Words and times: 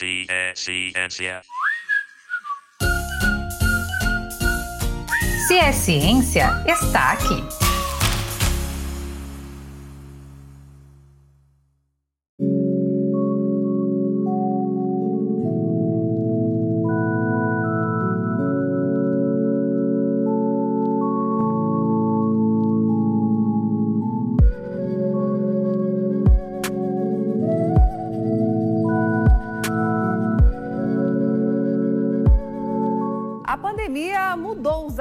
Ciência. 0.00 1.42
Se 5.46 5.58
é 5.58 5.72
ciência, 5.72 6.48
está 6.66 7.12
aqui. 7.12 7.69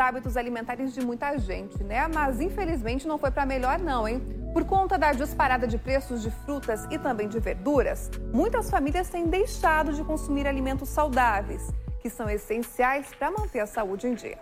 Hábitos 0.09 0.35
alimentares 0.35 0.93
de 0.93 1.01
muita 1.01 1.37
gente, 1.37 1.83
né? 1.83 2.07
Mas 2.07 2.41
infelizmente 2.41 3.07
não 3.07 3.19
foi 3.19 3.29
para 3.29 3.45
melhor 3.45 3.77
não, 3.77 4.07
hein? 4.07 4.21
Por 4.51 4.65
conta 4.65 4.97
da 4.97 5.13
disparada 5.13 5.67
de 5.67 5.77
preços 5.77 6.23
de 6.23 6.31
frutas 6.31 6.85
e 6.89 6.97
também 6.97 7.27
de 7.27 7.39
verduras, 7.39 8.09
muitas 8.33 8.71
famílias 8.71 9.07
têm 9.07 9.25
deixado 9.27 9.93
de 9.93 10.03
consumir 10.03 10.47
alimentos 10.47 10.89
saudáveis, 10.89 11.71
que 12.01 12.09
são 12.09 12.27
essenciais 12.27 13.07
para 13.17 13.29
manter 13.29 13.59
a 13.59 13.67
saúde 13.67 14.07
em 14.07 14.15
dia. 14.15 14.37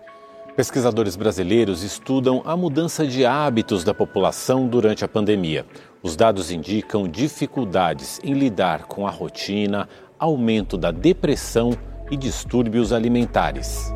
Pesquisadores 0.55 1.17
brasileiros 1.17 1.83
estudam 1.83 2.41
a 2.45 2.55
mudança 2.55 3.05
de 3.05 3.25
hábitos 3.25 3.83
da 3.83 3.93
população 3.93 4.67
durante 4.67 5.03
a 5.03 5.07
pandemia. 5.07 5.65
Os 6.01 6.15
dados 6.15 6.49
indicam 6.49 7.07
dificuldades 7.07 8.21
em 8.23 8.33
lidar 8.33 8.85
com 8.85 9.05
a 9.05 9.11
rotina, 9.11 9.89
aumento 10.17 10.77
da 10.77 10.91
depressão 10.91 11.77
e 12.09 12.15
distúrbios 12.15 12.93
alimentares. 12.93 13.93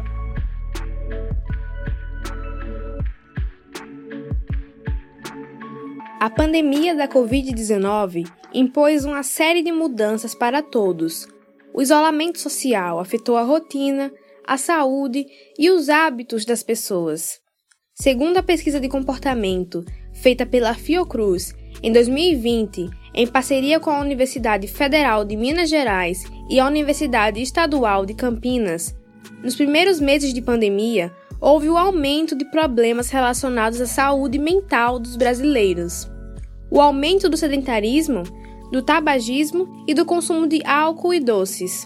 A 6.22 6.30
pandemia 6.30 6.94
da 6.94 7.08
Covid-19 7.08 8.32
impôs 8.54 9.06
uma 9.06 9.24
série 9.24 9.64
de 9.64 9.72
mudanças 9.72 10.36
para 10.36 10.62
todos. 10.62 11.28
O 11.74 11.82
isolamento 11.82 12.40
social 12.40 13.00
afetou 13.00 13.38
a 13.38 13.42
rotina, 13.42 14.14
a 14.46 14.56
saúde 14.56 15.26
e 15.58 15.72
os 15.72 15.90
hábitos 15.90 16.46
das 16.46 16.62
pessoas. 16.62 17.40
Segundo 17.96 18.38
a 18.38 18.44
pesquisa 18.44 18.80
de 18.80 18.88
comportamento 18.88 19.84
feita 20.14 20.46
pela 20.46 20.76
Fiocruz 20.76 21.56
em 21.82 21.92
2020, 21.92 22.88
em 23.16 23.26
parceria 23.26 23.80
com 23.80 23.90
a 23.90 24.00
Universidade 24.00 24.68
Federal 24.68 25.26
de 25.26 25.36
Minas 25.36 25.72
Gerais 25.72 26.24
e 26.52 26.60
a 26.60 26.68
Universidade 26.68 27.42
Estadual 27.42 28.06
de 28.06 28.14
Campinas, 28.14 28.96
nos 29.42 29.56
primeiros 29.56 30.00
meses 30.00 30.36
de 30.36 30.42
pandemia, 30.44 31.12
houve 31.42 31.68
o 31.68 31.78
aumento 31.78 32.36
de 32.36 32.46
problemas 32.46 33.10
relacionados 33.10 33.82
à 33.82 33.88
saúde 33.88 34.38
mental 34.38 35.00
dos 35.00 35.16
brasileiros. 35.16 36.11
O 36.72 36.80
aumento 36.80 37.28
do 37.28 37.36
sedentarismo, 37.36 38.24
do 38.72 38.82
tabagismo 38.82 39.84
e 39.86 39.94
do 39.94 40.06
consumo 40.06 40.48
de 40.48 40.66
álcool 40.66 41.14
e 41.14 41.20
doces. 41.20 41.86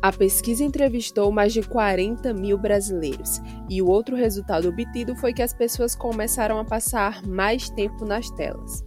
A 0.00 0.10
pesquisa 0.10 0.64
entrevistou 0.64 1.30
mais 1.30 1.52
de 1.52 1.60
40 1.60 2.32
mil 2.32 2.56
brasileiros 2.56 3.38
e 3.68 3.82
o 3.82 3.86
outro 3.86 4.16
resultado 4.16 4.66
obtido 4.66 5.14
foi 5.14 5.34
que 5.34 5.42
as 5.42 5.52
pessoas 5.52 5.94
começaram 5.94 6.58
a 6.58 6.64
passar 6.64 7.22
mais 7.26 7.68
tempo 7.68 8.06
nas 8.06 8.30
telas. 8.30 8.82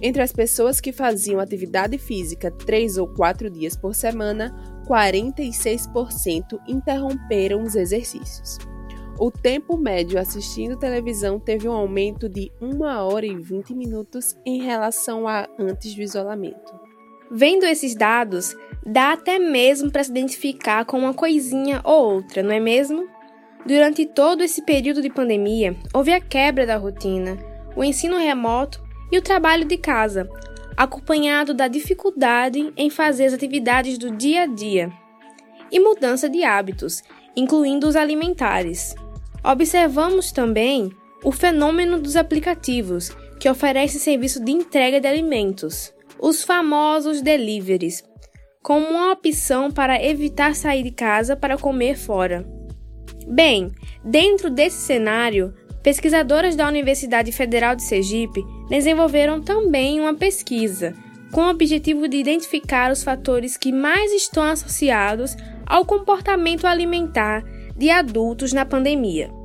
Entre 0.00 0.22
as 0.22 0.32
pessoas 0.32 0.80
que 0.80 0.90
faziam 0.90 1.38
atividade 1.38 1.98
física 1.98 2.50
três 2.50 2.96
ou 2.96 3.06
quatro 3.06 3.50
dias 3.50 3.76
por 3.76 3.94
semana, 3.94 4.54
46% 4.88 6.58
interromperam 6.66 7.62
os 7.62 7.74
exercícios. 7.74 8.56
O 9.18 9.30
tempo 9.30 9.78
médio 9.78 10.20
assistindo 10.20 10.76
televisão 10.76 11.40
teve 11.40 11.66
um 11.66 11.72
aumento 11.72 12.28
de 12.28 12.52
1 12.60 12.82
hora 12.82 13.24
e 13.24 13.34
20 13.34 13.74
minutos 13.74 14.36
em 14.44 14.60
relação 14.60 15.26
a 15.26 15.48
antes 15.58 15.94
do 15.94 16.02
isolamento. 16.02 16.74
Vendo 17.30 17.64
esses 17.64 17.94
dados, 17.94 18.54
dá 18.84 19.14
até 19.14 19.38
mesmo 19.38 19.90
para 19.90 20.04
se 20.04 20.10
identificar 20.10 20.84
com 20.84 20.98
uma 20.98 21.14
coisinha 21.14 21.80
ou 21.82 22.14
outra, 22.16 22.42
não 22.42 22.52
é 22.52 22.60
mesmo? 22.60 23.08
Durante 23.64 24.04
todo 24.04 24.44
esse 24.44 24.60
período 24.62 25.00
de 25.00 25.08
pandemia, 25.08 25.74
houve 25.94 26.12
a 26.12 26.20
quebra 26.20 26.66
da 26.66 26.76
rotina, 26.76 27.38
o 27.74 27.82
ensino 27.82 28.18
remoto 28.18 28.82
e 29.10 29.16
o 29.16 29.22
trabalho 29.22 29.64
de 29.64 29.78
casa, 29.78 30.28
acompanhado 30.76 31.54
da 31.54 31.68
dificuldade 31.68 32.70
em 32.76 32.90
fazer 32.90 33.24
as 33.24 33.32
atividades 33.32 33.96
do 33.96 34.10
dia 34.10 34.42
a 34.42 34.46
dia 34.46 34.92
e 35.72 35.80
mudança 35.80 36.28
de 36.28 36.44
hábitos, 36.44 37.02
incluindo 37.34 37.88
os 37.88 37.96
alimentares. 37.96 38.94
Observamos 39.46 40.32
também 40.32 40.90
o 41.22 41.30
fenômeno 41.30 42.00
dos 42.00 42.16
aplicativos, 42.16 43.10
que 43.38 43.48
oferecem 43.48 44.00
serviço 44.00 44.44
de 44.44 44.50
entrega 44.50 45.00
de 45.00 45.06
alimentos, 45.06 45.94
os 46.18 46.42
famosos 46.42 47.22
deliveries, 47.22 48.02
como 48.60 48.88
uma 48.88 49.12
opção 49.12 49.70
para 49.70 50.02
evitar 50.02 50.56
sair 50.56 50.82
de 50.82 50.90
casa 50.90 51.36
para 51.36 51.56
comer 51.56 51.96
fora. 51.96 52.44
Bem, 53.28 53.70
dentro 54.04 54.50
desse 54.50 54.78
cenário, 54.78 55.54
pesquisadoras 55.80 56.56
da 56.56 56.66
Universidade 56.66 57.30
Federal 57.30 57.76
de 57.76 57.84
Sergipe 57.84 58.44
desenvolveram 58.68 59.40
também 59.40 60.00
uma 60.00 60.14
pesquisa 60.14 60.92
com 61.30 61.42
o 61.42 61.50
objetivo 61.50 62.08
de 62.08 62.16
identificar 62.16 62.90
os 62.90 63.04
fatores 63.04 63.56
que 63.56 63.70
mais 63.70 64.12
estão 64.12 64.42
associados 64.42 65.36
ao 65.64 65.84
comportamento 65.84 66.66
alimentar 66.66 67.44
de 67.76 67.90
adultos 67.90 68.52
na 68.52 68.64
pandemia. 68.64 69.35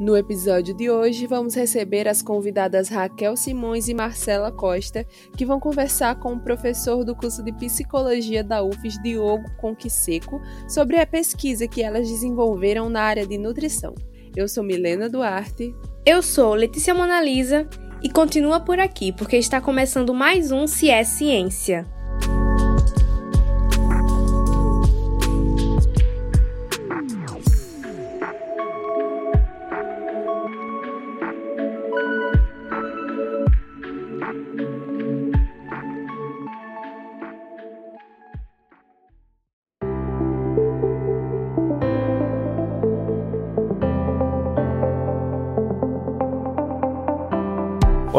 No 0.00 0.16
episódio 0.16 0.72
de 0.72 0.88
hoje, 0.88 1.26
vamos 1.26 1.54
receber 1.54 2.08
as 2.08 2.22
convidadas 2.22 2.88
Raquel 2.88 3.36
Simões 3.36 3.86
e 3.86 3.92
Marcela 3.92 4.50
Costa, 4.50 5.06
que 5.36 5.44
vão 5.44 5.60
conversar 5.60 6.18
com 6.18 6.32
o 6.32 6.40
professor 6.40 7.04
do 7.04 7.14
curso 7.14 7.42
de 7.42 7.52
Psicologia 7.52 8.42
da 8.42 8.62
UFES, 8.62 8.98
Diogo 9.02 9.44
Conquiseco, 9.58 10.40
sobre 10.66 10.98
a 10.98 11.06
pesquisa 11.06 11.68
que 11.68 11.82
elas 11.82 12.08
desenvolveram 12.08 12.88
na 12.88 13.02
área 13.02 13.26
de 13.26 13.36
nutrição. 13.36 13.94
Eu 14.34 14.48
sou 14.48 14.64
Milena 14.64 15.06
Duarte. 15.06 15.74
Eu 16.06 16.22
sou 16.22 16.54
Letícia 16.54 16.94
Monalisa 16.94 17.68
e 18.02 18.08
continua 18.08 18.58
por 18.58 18.80
aqui 18.80 19.12
porque 19.12 19.36
está 19.36 19.60
começando 19.60 20.14
mais 20.14 20.50
um 20.50 20.66
Se 20.66 20.88
é 20.88 21.04
Ciência. 21.04 21.86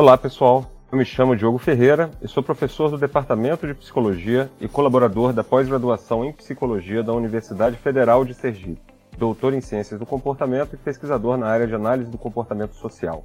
Olá 0.01 0.17
pessoal, 0.17 0.65
eu 0.91 0.97
me 0.97 1.05
chamo 1.05 1.35
Diogo 1.35 1.59
Ferreira 1.59 2.09
e 2.23 2.27
sou 2.27 2.41
professor 2.41 2.89
do 2.89 2.97
Departamento 2.97 3.67
de 3.67 3.75
Psicologia 3.75 4.49
e 4.59 4.67
colaborador 4.67 5.31
da 5.31 5.43
pós-graduação 5.43 6.25
em 6.25 6.33
Psicologia 6.33 7.03
da 7.03 7.13
Universidade 7.13 7.77
Federal 7.77 8.25
de 8.25 8.33
Sergipe, 8.33 8.81
doutor 9.15 9.53
em 9.53 9.61
Ciências 9.61 9.99
do 9.99 10.05
Comportamento 10.07 10.73
e 10.73 10.77
pesquisador 10.77 11.37
na 11.37 11.45
área 11.45 11.67
de 11.67 11.75
análise 11.75 12.09
do 12.09 12.17
comportamento 12.17 12.73
social. 12.73 13.23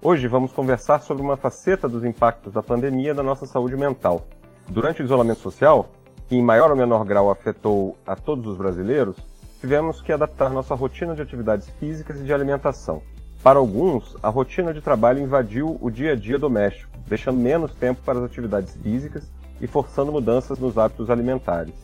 Hoje 0.00 0.28
vamos 0.28 0.52
conversar 0.52 1.00
sobre 1.00 1.24
uma 1.24 1.36
faceta 1.36 1.88
dos 1.88 2.04
impactos 2.04 2.52
da 2.52 2.62
pandemia 2.62 3.12
na 3.12 3.24
nossa 3.24 3.44
saúde 3.44 3.76
mental. 3.76 4.28
Durante 4.68 5.02
o 5.02 5.04
isolamento 5.04 5.40
social, 5.40 5.90
que 6.28 6.36
em 6.36 6.42
maior 6.42 6.70
ou 6.70 6.76
menor 6.76 7.04
grau 7.04 7.32
afetou 7.32 7.96
a 8.06 8.14
todos 8.14 8.46
os 8.46 8.56
brasileiros, 8.56 9.16
tivemos 9.60 10.00
que 10.00 10.12
adaptar 10.12 10.50
nossa 10.50 10.72
rotina 10.76 11.16
de 11.16 11.22
atividades 11.22 11.68
físicas 11.80 12.20
e 12.20 12.22
de 12.22 12.32
alimentação. 12.32 13.02
Para 13.42 13.58
alguns, 13.58 14.16
a 14.22 14.28
rotina 14.28 14.74
de 14.74 14.80
trabalho 14.80 15.20
invadiu 15.20 15.78
o 15.80 15.90
dia 15.90 16.12
a 16.12 16.16
dia 16.16 16.38
doméstico, 16.38 16.90
deixando 17.06 17.38
menos 17.38 17.72
tempo 17.74 18.00
para 18.04 18.18
as 18.18 18.24
atividades 18.24 18.76
físicas 18.76 19.30
e 19.60 19.66
forçando 19.66 20.12
mudanças 20.12 20.58
nos 20.58 20.76
hábitos 20.76 21.10
alimentares. 21.10 21.74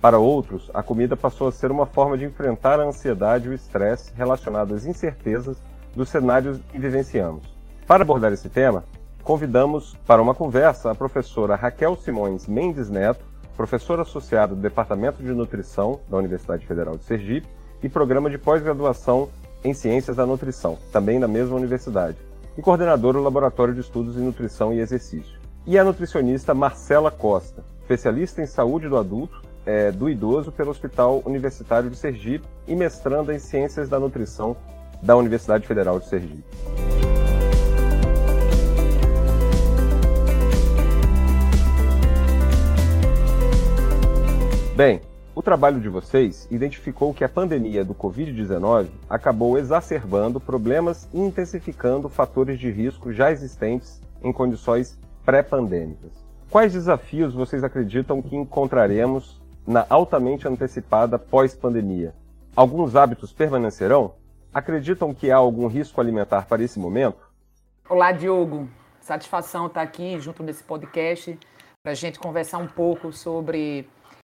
Para 0.00 0.18
outros, 0.18 0.68
a 0.74 0.82
comida 0.82 1.16
passou 1.16 1.46
a 1.46 1.52
ser 1.52 1.70
uma 1.70 1.86
forma 1.86 2.18
de 2.18 2.24
enfrentar 2.24 2.80
a 2.80 2.84
ansiedade 2.84 3.46
e 3.46 3.50
o 3.50 3.54
estresse 3.54 4.12
relacionados 4.16 4.78
às 4.78 4.84
incertezas 4.84 5.56
dos 5.94 6.08
cenários 6.08 6.58
que 6.70 6.78
vivenciamos. 6.78 7.44
Para 7.86 8.02
abordar 8.02 8.32
esse 8.32 8.48
tema, 8.48 8.84
convidamos 9.22 9.96
para 10.04 10.20
uma 10.20 10.34
conversa 10.34 10.90
a 10.90 10.94
professora 10.94 11.54
Raquel 11.54 11.94
Simões 11.94 12.48
Mendes 12.48 12.90
Neto, 12.90 13.24
professora 13.56 14.02
associada 14.02 14.54
do 14.54 14.60
Departamento 14.60 15.22
de 15.22 15.32
Nutrição 15.32 16.00
da 16.08 16.16
Universidade 16.16 16.66
Federal 16.66 16.96
de 16.96 17.04
Sergipe 17.04 17.46
e 17.82 17.88
programa 17.88 18.28
de 18.28 18.38
pós-graduação 18.38 19.28
em 19.64 19.74
Ciências 19.74 20.16
da 20.16 20.26
Nutrição, 20.26 20.78
também 20.92 21.20
da 21.20 21.28
mesma 21.28 21.56
universidade, 21.56 22.18
e 22.56 22.62
coordenadora 22.62 23.18
do 23.18 23.24
Laboratório 23.24 23.74
de 23.74 23.80
Estudos 23.80 24.16
em 24.16 24.20
Nutrição 24.20 24.72
e 24.72 24.80
Exercício. 24.80 25.40
E 25.66 25.78
a 25.78 25.84
nutricionista 25.84 26.52
Marcela 26.52 27.10
Costa, 27.10 27.64
especialista 27.80 28.42
em 28.42 28.46
saúde 28.46 28.88
do 28.88 28.96
adulto 28.96 29.42
é, 29.64 29.92
do 29.92 30.10
Idoso 30.10 30.50
pelo 30.50 30.70
Hospital 30.70 31.22
Universitário 31.24 31.88
de 31.88 31.96
Sergipe 31.96 32.46
e 32.66 32.74
mestranda 32.74 33.34
em 33.34 33.38
Ciências 33.38 33.88
da 33.88 33.98
Nutrição 33.98 34.56
da 35.02 35.16
Universidade 35.16 35.66
Federal 35.66 35.98
de 35.98 36.08
Sergipe. 36.08 36.44
Bem, 44.74 45.00
o 45.34 45.42
trabalho 45.42 45.80
de 45.80 45.88
vocês 45.88 46.46
identificou 46.50 47.14
que 47.14 47.24
a 47.24 47.28
pandemia 47.28 47.84
do 47.84 47.94
Covid-19 47.94 48.88
acabou 49.08 49.56
exacerbando 49.58 50.38
problemas 50.38 51.08
e 51.12 51.18
intensificando 51.18 52.08
fatores 52.08 52.58
de 52.58 52.70
risco 52.70 53.12
já 53.12 53.30
existentes 53.30 54.00
em 54.22 54.32
condições 54.32 54.98
pré-pandêmicas. 55.24 56.12
Quais 56.50 56.74
desafios 56.74 57.32
vocês 57.32 57.64
acreditam 57.64 58.20
que 58.20 58.36
encontraremos 58.36 59.40
na 59.66 59.86
altamente 59.88 60.46
antecipada 60.46 61.18
pós-pandemia? 61.18 62.14
Alguns 62.54 62.94
hábitos 62.94 63.32
permanecerão? 63.32 64.14
Acreditam 64.52 65.14
que 65.14 65.30
há 65.30 65.36
algum 65.36 65.66
risco 65.66 65.98
alimentar 65.98 66.46
para 66.46 66.62
esse 66.62 66.78
momento? 66.78 67.26
Olá, 67.88 68.12
Diogo. 68.12 68.68
Satisfação 69.00 69.66
estar 69.66 69.80
aqui 69.80 70.20
junto 70.20 70.42
desse 70.42 70.62
podcast 70.62 71.38
para 71.82 71.92
a 71.92 71.94
gente 71.94 72.18
conversar 72.18 72.58
um 72.58 72.68
pouco 72.68 73.12
sobre 73.12 73.88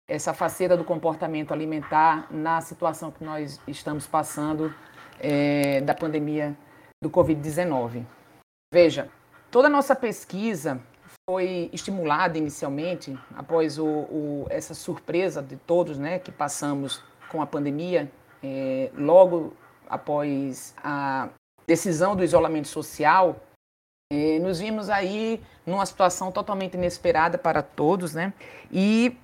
essa 0.08 0.34
faceira 0.34 0.78
do 0.78 0.84
comportamento 0.84 1.54
alimentar 1.54 2.28
na 2.32 2.62
situação 2.62 3.12
que 3.12 3.24
nós 3.24 3.60
estamos 3.68 4.06
passando 4.06 4.74
é, 5.20 5.82
da 5.82 5.94
pandemia 5.94 6.56
do 7.02 7.10
Covid-19. 7.10 8.06
Veja, 8.74 9.10
toda 9.50 9.68
a 9.68 9.72
nossa 9.72 9.96
pesquisa 9.96 10.80
foi 11.28 11.70
estimulada 11.74 12.38
inicialmente 12.38 13.18
após 13.36 13.80
o, 13.80 13.86
o, 13.86 14.46
essa 14.50 14.74
surpresa 14.74 15.42
de 15.42 15.56
todos 15.56 15.98
né, 15.98 16.20
que 16.20 16.32
passamos 16.32 17.04
com 17.30 17.42
a 17.42 17.48
pandemia, 17.48 18.12
é, 18.44 18.92
logo 18.96 19.54
após 19.90 20.76
a 20.84 21.30
decisão 21.66 22.16
do 22.16 22.24
isolamento 22.24 22.68
social, 22.68 23.38
é, 24.14 24.38
nos 24.38 24.60
vimos 24.60 24.90
aí 24.90 25.42
numa 25.66 25.86
situação 25.86 26.32
totalmente 26.32 26.76
inesperada 26.76 27.40
para 27.40 27.64
todos, 27.64 28.14
né? 28.14 28.34
E 28.72 29.18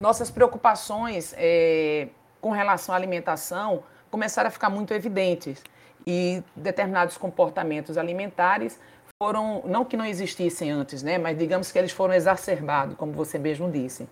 nossas 0.00 0.30
preocupações 0.30 1.34
é, 1.36 2.08
com 2.40 2.50
relação 2.50 2.94
à 2.94 2.98
alimentação 2.98 3.82
começaram 4.10 4.48
a 4.48 4.50
ficar 4.50 4.70
muito 4.70 4.92
evidentes 4.94 5.62
e 6.06 6.42
determinados 6.54 7.16
comportamentos 7.16 7.98
alimentares 7.98 8.78
foram, 9.20 9.62
não 9.64 9.84
que 9.84 9.96
não 9.96 10.04
existissem 10.04 10.70
antes, 10.70 11.02
né, 11.02 11.18
mas 11.18 11.38
digamos 11.38 11.72
que 11.72 11.78
eles 11.78 11.92
foram 11.92 12.14
exacerbados, 12.14 12.96
como 12.96 13.12
você 13.12 13.38
mesmo 13.38 13.70
disse. 13.70 14.08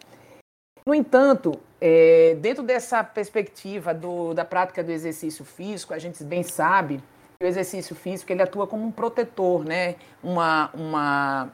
No 0.86 0.94
entanto, 0.94 1.58
é, 1.80 2.36
dentro 2.40 2.62
dessa 2.62 3.02
perspectiva 3.04 3.94
do, 3.94 4.34
da 4.34 4.44
prática 4.44 4.82
do 4.82 4.90
exercício 4.90 5.44
físico, 5.44 5.94
a 5.94 5.98
gente 5.98 6.22
bem 6.24 6.42
sabe 6.42 7.02
que 7.38 7.46
o 7.46 7.46
exercício 7.46 7.94
físico 7.94 8.32
ele 8.32 8.42
atua 8.42 8.66
como 8.66 8.84
um 8.84 8.90
protetor, 8.90 9.64
né, 9.64 9.96
uma, 10.22 10.70
uma 10.74 11.52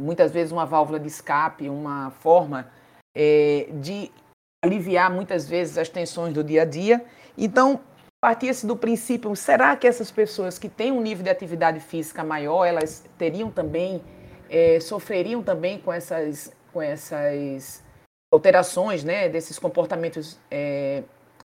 muitas 0.00 0.30
vezes 0.30 0.52
uma 0.52 0.64
válvula 0.64 0.98
de 1.00 1.08
escape, 1.08 1.68
uma 1.68 2.10
forma 2.20 2.68
é, 3.18 3.66
de 3.72 4.12
aliviar 4.64 5.10
muitas 5.10 5.48
vezes 5.48 5.76
as 5.76 5.88
tensões 5.88 6.32
do 6.32 6.44
dia 6.44 6.62
a 6.62 6.64
dia. 6.64 7.04
Então, 7.36 7.80
partia-se 8.20 8.64
do 8.64 8.76
princípio: 8.76 9.34
será 9.34 9.76
que 9.76 9.88
essas 9.88 10.12
pessoas 10.12 10.56
que 10.56 10.68
têm 10.68 10.92
um 10.92 11.02
nível 11.02 11.24
de 11.24 11.30
atividade 11.30 11.80
física 11.80 12.22
maior, 12.22 12.64
elas 12.64 13.04
teriam 13.18 13.50
também, 13.50 14.00
é, 14.48 14.78
sofreriam 14.78 15.42
também 15.42 15.80
com 15.80 15.92
essas, 15.92 16.52
com 16.72 16.80
essas 16.80 17.82
alterações, 18.32 19.02
né, 19.02 19.28
desses 19.28 19.58
comportamentos 19.58 20.38
é, 20.48 21.02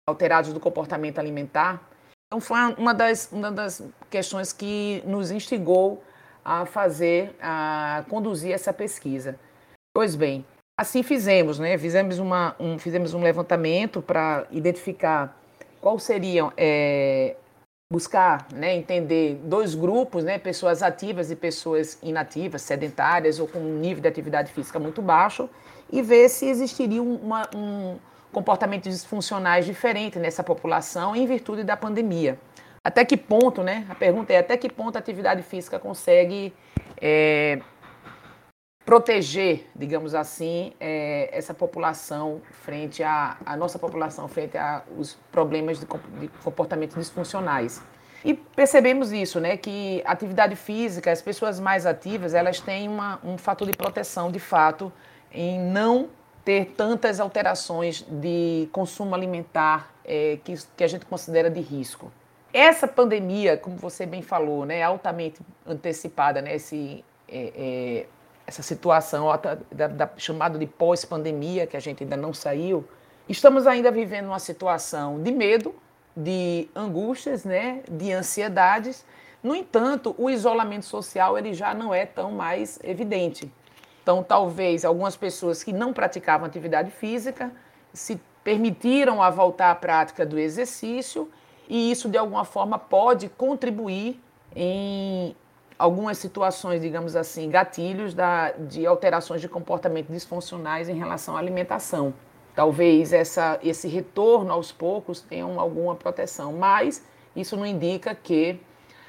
alterados 0.07 0.53
do 0.53 0.59
comportamento 0.59 1.19
alimentar? 1.19 1.85
Então, 2.27 2.39
foi 2.39 2.57
uma 2.77 2.93
das, 2.93 3.29
uma 3.31 3.51
das 3.51 3.81
questões 4.09 4.53
que 4.53 5.01
nos 5.05 5.31
instigou 5.31 6.03
a 6.43 6.65
fazer, 6.65 7.35
a 7.41 8.05
conduzir 8.09 8.53
essa 8.53 8.71
pesquisa. 8.71 9.37
Pois 9.93 10.15
bem, 10.15 10.45
Assim 10.79 11.01
fizemos, 11.01 11.57
né? 11.57 11.75
Fizemos, 11.77 12.19
uma, 12.19 12.55
um, 12.59 12.77
fizemos 12.77 13.15
um 13.15 13.21
levantamento 13.21 13.99
para 13.99 14.45
identificar 14.51 15.35
qual 15.81 15.97
seriam, 15.97 16.53
é, 16.55 17.35
buscar, 17.91 18.47
né, 18.53 18.75
entender 18.75 19.39
dois 19.43 19.73
grupos, 19.73 20.23
né, 20.23 20.37
pessoas 20.37 20.83
ativas 20.83 21.31
e 21.31 21.35
pessoas 21.35 21.97
inativas, 22.03 22.61
sedentárias 22.61 23.39
ou 23.39 23.47
com 23.47 23.59
um 23.59 23.79
nível 23.79 24.01
de 24.01 24.07
atividade 24.07 24.51
física 24.51 24.77
muito 24.77 25.01
baixo, 25.01 25.49
e 25.91 26.01
ver 26.01 26.29
se 26.29 26.45
existiria 26.45 27.01
uma, 27.01 27.49
um 27.55 27.97
comportamento 28.31 28.89
disfuncionais 28.89 29.65
diferente 29.65 30.19
nessa 30.19 30.43
população 30.43 31.15
em 31.15 31.25
virtude 31.25 31.63
da 31.63 31.77
pandemia. 31.77 32.37
Até 32.83 33.03
que 33.03 33.17
ponto, 33.17 33.63
né? 33.63 33.85
A 33.89 33.95
pergunta 33.95 34.31
é 34.31 34.37
até 34.37 34.55
que 34.57 34.69
ponto 34.69 34.95
a 34.95 34.99
atividade 34.99 35.41
física 35.41 35.79
consegue 35.79 36.53
é, 37.01 37.59
proteger, 38.87 39.67
digamos 39.75 40.15
assim, 40.15 40.71
é, 40.79 41.29
essa 41.33 41.53
população 41.53 42.41
frente 42.63 43.03
à, 43.03 43.35
à 43.45 43.57
nossa 43.57 43.77
população, 43.77 44.29
frente 44.29 44.57
aos 44.57 45.15
problemas 45.29 45.77
de, 45.77 45.85
de 46.21 46.29
comportamentos 46.41 46.95
disfuncionais. 46.95 47.83
E 48.23 48.33
percebemos 48.33 49.11
isso, 49.11 49.41
né, 49.41 49.57
que 49.57 50.01
atividade 50.05 50.55
física, 50.55 51.11
as 51.11 51.21
pessoas 51.21 51.59
mais 51.59 51.85
ativas, 51.85 52.33
elas 52.33 52.61
têm 52.61 52.87
uma, 52.87 53.19
um 53.25 53.37
fator 53.37 53.69
de 53.69 53.75
proteção, 53.75 54.31
de 54.31 54.39
fato, 54.39 54.89
em 55.33 55.59
não 55.59 56.07
ter 56.45 56.73
tantas 56.77 57.19
alterações 57.19 58.05
de 58.09 58.69
consumo 58.71 59.13
alimentar 59.13 59.93
é, 60.05 60.39
que, 60.45 60.53
que 60.77 60.83
a 60.85 60.87
gente 60.87 61.05
considera 61.05 61.49
de 61.49 61.59
risco. 61.59 62.09
Essa 62.53 62.87
pandemia, 62.87 63.57
como 63.57 63.75
você 63.75 64.05
bem 64.05 64.21
falou, 64.21 64.65
né, 64.65 64.81
altamente 64.81 65.41
antecipada, 65.65 66.41
né, 66.41 66.55
esse, 66.55 67.03
é, 67.27 67.51
é, 67.53 68.05
essa 68.47 68.63
situação 68.63 69.27
da, 69.71 69.87
da, 69.87 70.09
chamada 70.15 70.57
de 70.57 70.65
pós-pandemia, 70.65 71.67
que 71.67 71.75
a 71.75 71.79
gente 71.81 72.03
ainda 72.03 72.15
não 72.15 72.33
saiu, 72.33 72.87
estamos 73.27 73.67
ainda 73.67 73.91
vivendo 73.91 74.27
uma 74.27 74.39
situação 74.39 75.21
de 75.21 75.31
medo, 75.31 75.75
de 76.15 76.69
angústias, 76.73 77.43
né, 77.43 77.83
de 77.91 78.13
ansiedades. 78.13 79.05
No 79.43 79.53
entanto, 79.53 80.15
o 80.17 80.29
isolamento 80.29 80.85
social 80.85 81.37
ele 81.37 81.53
já 81.53 81.73
não 81.73 81.93
é 81.93 82.05
tão 82.05 82.31
mais 82.31 82.79
evidente. 82.83 83.51
Então, 84.01 84.23
talvez 84.23 84.85
algumas 84.85 85.17
pessoas 85.17 85.61
que 85.61 85.73
não 85.73 85.91
praticavam 85.91 86.47
atividade 86.47 86.89
física 86.89 87.51
se 87.93 88.19
permitiram 88.43 89.21
a 89.21 89.29
voltar 89.29 89.71
à 89.71 89.75
prática 89.75 90.25
do 90.25 90.39
exercício 90.39 91.29
e 91.67 91.91
isso 91.91 92.07
de 92.07 92.17
alguma 92.17 92.45
forma 92.45 92.79
pode 92.79 93.27
contribuir 93.27 94.21
em 94.55 95.35
algumas 95.77 96.17
situações, 96.17 96.81
digamos 96.81 97.15
assim, 97.15 97.49
gatilhos 97.49 98.13
da, 98.13 98.51
de 98.51 98.85
alterações 98.85 99.41
de 99.41 99.47
comportamento 99.47 100.07
disfuncionais 100.11 100.89
em 100.89 100.95
relação 100.95 101.35
à 101.35 101.39
alimentação. 101.39 102.13
Talvez 102.55 103.13
essa, 103.13 103.59
esse 103.63 103.87
retorno 103.87 104.51
aos 104.51 104.71
poucos 104.71 105.21
tenha 105.21 105.45
alguma 105.45 105.95
proteção, 105.95 106.53
mas 106.53 107.03
isso 107.35 107.55
não 107.55 107.65
indica 107.65 108.15
que 108.15 108.59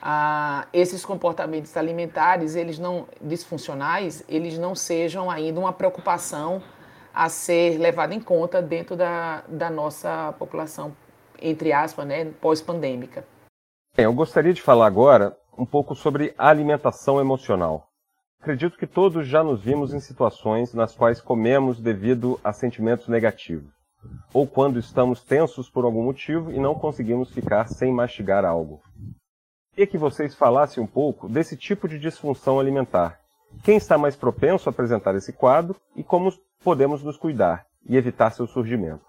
ah, 0.02 0.66
esses 0.72 1.04
comportamentos 1.04 1.76
alimentares, 1.76 2.54
eles 2.54 2.78
não 2.78 3.06
disfuncionais, 3.22 4.22
eles 4.28 4.58
não 4.58 4.74
sejam 4.74 5.30
ainda 5.30 5.58
uma 5.58 5.72
preocupação 5.72 6.62
a 7.14 7.28
ser 7.28 7.78
levada 7.78 8.14
em 8.14 8.20
conta 8.20 8.60
dentro 8.60 8.94
da, 8.94 9.42
da 9.48 9.70
nossa 9.70 10.34
população, 10.38 10.94
entre 11.40 11.72
aspas, 11.72 12.06
né, 12.06 12.26
pós-pandêmica. 12.40 13.24
eu 13.96 14.12
gostaria 14.12 14.52
de 14.52 14.62
falar 14.62 14.86
agora 14.86 15.36
um 15.58 15.66
pouco 15.66 15.94
sobre 15.94 16.32
alimentação 16.38 17.20
emocional. 17.20 17.88
Acredito 18.40 18.78
que 18.78 18.86
todos 18.86 19.26
já 19.26 19.42
nos 19.42 19.60
vimos 19.60 19.92
em 19.92 19.98
situações 19.98 20.72
nas 20.72 20.94
quais 20.94 21.20
comemos 21.20 21.80
devido 21.80 22.38
a 22.44 22.52
sentimentos 22.52 23.08
negativos, 23.08 23.72
ou 24.32 24.46
quando 24.46 24.78
estamos 24.78 25.24
tensos 25.24 25.68
por 25.68 25.84
algum 25.84 26.04
motivo 26.04 26.52
e 26.52 26.60
não 26.60 26.76
conseguimos 26.76 27.32
ficar 27.32 27.66
sem 27.66 27.92
mastigar 27.92 28.44
algo. 28.44 28.80
Queria 29.72 29.88
que 29.88 29.98
vocês 29.98 30.34
falassem 30.34 30.82
um 30.82 30.86
pouco 30.86 31.28
desse 31.28 31.56
tipo 31.56 31.88
de 31.88 31.98
disfunção 31.98 32.60
alimentar. 32.60 33.18
Quem 33.64 33.76
está 33.76 33.98
mais 33.98 34.14
propenso 34.14 34.68
a 34.68 34.70
apresentar 34.70 35.16
esse 35.16 35.32
quadro 35.32 35.76
e 35.96 36.04
como 36.04 36.32
podemos 36.62 37.02
nos 37.02 37.16
cuidar 37.16 37.66
e 37.84 37.96
evitar 37.96 38.30
seu 38.30 38.46
surgimento? 38.46 39.07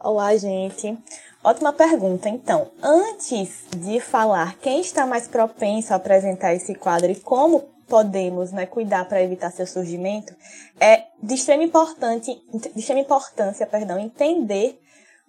Olá, 0.00 0.36
gente. 0.36 0.96
Ótima 1.42 1.72
pergunta. 1.72 2.28
Então, 2.28 2.70
antes 2.80 3.64
de 3.76 3.98
falar 3.98 4.56
quem 4.58 4.80
está 4.80 5.04
mais 5.04 5.26
propenso 5.26 5.92
a 5.92 5.96
apresentar 5.96 6.54
esse 6.54 6.72
quadro 6.76 7.10
e 7.10 7.16
como 7.16 7.64
podemos 7.88 8.52
né, 8.52 8.64
cuidar 8.64 9.08
para 9.08 9.20
evitar 9.20 9.50
seu 9.50 9.66
surgimento, 9.66 10.32
é 10.78 11.06
de 11.20 11.34
extrema, 11.34 11.64
importante, 11.64 12.40
de 12.54 12.78
extrema 12.78 13.00
importância 13.00 13.66
perdão, 13.66 13.98
entender 13.98 14.80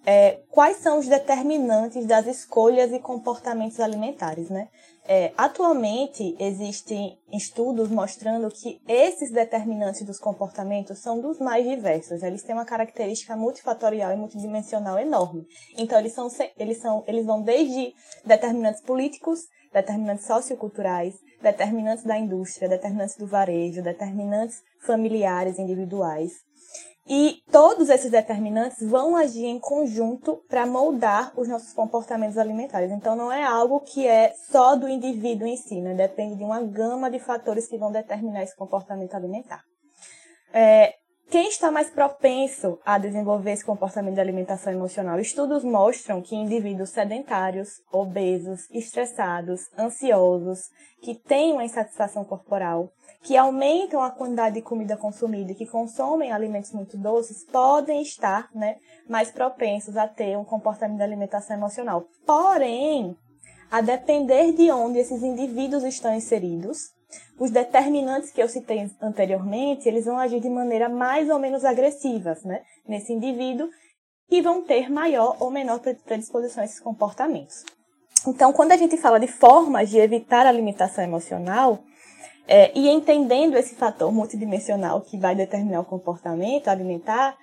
é, 0.06 0.38
quais 0.50 0.76
são 0.76 1.00
os 1.00 1.08
determinantes 1.08 2.06
das 2.06 2.28
escolhas 2.28 2.92
e 2.92 3.00
comportamentos 3.00 3.80
alimentares, 3.80 4.50
né? 4.50 4.68
É, 5.06 5.32
atualmente 5.36 6.36
existem 6.38 7.18
estudos 7.32 7.90
mostrando 7.90 8.50
que 8.50 8.80
esses 8.86 9.32
determinantes 9.32 10.04
dos 10.04 10.18
comportamentos 10.18 10.98
são 10.98 11.20
dos 11.20 11.38
mais 11.38 11.66
diversos. 11.66 12.22
Eles 12.22 12.42
têm 12.42 12.54
uma 12.54 12.64
característica 12.64 13.34
multifatorial 13.34 14.12
e 14.12 14.16
multidimensional 14.16 14.98
enorme. 14.98 15.46
Então 15.76 15.98
eles 15.98 16.12
são, 16.12 16.28
eles 16.56 16.78
são, 16.78 17.02
eles 17.06 17.26
vão 17.26 17.42
desde 17.42 17.92
determinantes 18.24 18.82
políticos, 18.82 19.40
determinantes 19.72 20.26
socioculturais, 20.26 21.14
determinantes 21.42 22.04
da 22.04 22.18
indústria, 22.18 22.68
determinantes 22.68 23.16
do 23.16 23.26
varejo, 23.26 23.82
determinantes 23.82 24.62
familiares 24.80 25.58
individuais, 25.58 26.32
e 27.12 27.42
todos 27.50 27.88
esses 27.88 28.08
determinantes 28.08 28.88
vão 28.88 29.16
agir 29.16 29.46
em 29.46 29.58
conjunto 29.58 30.44
para 30.48 30.64
moldar 30.64 31.32
os 31.36 31.48
nossos 31.48 31.72
comportamentos 31.72 32.38
alimentares. 32.38 32.92
Então, 32.92 33.16
não 33.16 33.32
é 33.32 33.42
algo 33.42 33.80
que 33.80 34.06
é 34.06 34.32
só 34.48 34.76
do 34.76 34.88
indivíduo 34.88 35.44
em 35.44 35.56
si, 35.56 35.80
né? 35.80 35.92
depende 35.92 36.36
de 36.36 36.44
uma 36.44 36.62
gama 36.62 37.10
de 37.10 37.18
fatores 37.18 37.66
que 37.66 37.76
vão 37.76 37.90
determinar 37.90 38.44
esse 38.44 38.54
comportamento 38.54 39.16
alimentar. 39.16 39.64
É, 40.54 40.94
quem 41.30 41.48
está 41.48 41.70
mais 41.70 41.88
propenso 41.88 42.80
a 42.84 42.98
desenvolver 42.98 43.52
esse 43.52 43.64
comportamento 43.64 44.14
de 44.14 44.20
alimentação 44.20 44.72
emocional? 44.72 45.20
Estudos 45.20 45.62
mostram 45.62 46.20
que 46.20 46.34
indivíduos 46.34 46.90
sedentários, 46.90 47.80
obesos, 47.92 48.68
estressados, 48.72 49.70
ansiosos, 49.78 50.70
que 51.00 51.14
têm 51.14 51.52
uma 51.52 51.64
insatisfação 51.64 52.24
corporal, 52.24 52.92
que 53.22 53.36
aumentam 53.36 54.02
a 54.02 54.10
quantidade 54.10 54.56
de 54.56 54.62
comida 54.62 54.96
consumida 54.96 55.52
e 55.52 55.54
que 55.54 55.66
consomem 55.66 56.32
alimentos 56.32 56.72
muito 56.72 56.98
doces 56.98 57.44
podem 57.44 58.02
estar 58.02 58.48
né, 58.52 58.76
mais 59.08 59.30
propensos 59.30 59.96
a 59.96 60.08
ter 60.08 60.36
um 60.36 60.44
comportamento 60.44 60.96
de 60.96 61.04
alimentação 61.04 61.56
emocional. 61.56 62.06
Porém, 62.26 63.16
a 63.70 63.80
depender 63.80 64.52
de 64.52 64.68
onde 64.72 64.98
esses 64.98 65.22
indivíduos 65.22 65.84
estão 65.84 66.12
inseridos, 66.12 66.90
os 67.38 67.50
determinantes 67.50 68.30
que 68.30 68.42
eu 68.42 68.48
citei 68.48 68.90
anteriormente, 69.00 69.88
eles 69.88 70.04
vão 70.04 70.18
agir 70.18 70.40
de 70.40 70.48
maneira 70.48 70.88
mais 70.88 71.28
ou 71.28 71.38
menos 71.38 71.64
agressivas 71.64 72.42
né, 72.44 72.62
nesse 72.86 73.12
indivíduo 73.12 73.68
e 74.30 74.40
vão 74.40 74.62
ter 74.62 74.90
maior 74.90 75.36
ou 75.40 75.50
menor 75.50 75.80
predisposição 75.80 76.62
a 76.62 76.66
esses 76.66 76.80
comportamentos. 76.80 77.64
Então, 78.26 78.52
quando 78.52 78.72
a 78.72 78.76
gente 78.76 78.96
fala 78.96 79.18
de 79.18 79.26
formas 79.26 79.88
de 79.88 79.98
evitar 79.98 80.46
a 80.46 80.50
alimentação 80.50 81.02
emocional, 81.02 81.82
é, 82.46 82.76
e 82.76 82.88
entendendo 82.88 83.56
esse 83.56 83.74
fator 83.74 84.12
multidimensional 84.12 85.00
que 85.00 85.16
vai 85.16 85.34
determinar 85.34 85.80
o 85.80 85.84
comportamento 85.84 86.68
alimentar, 86.68 87.36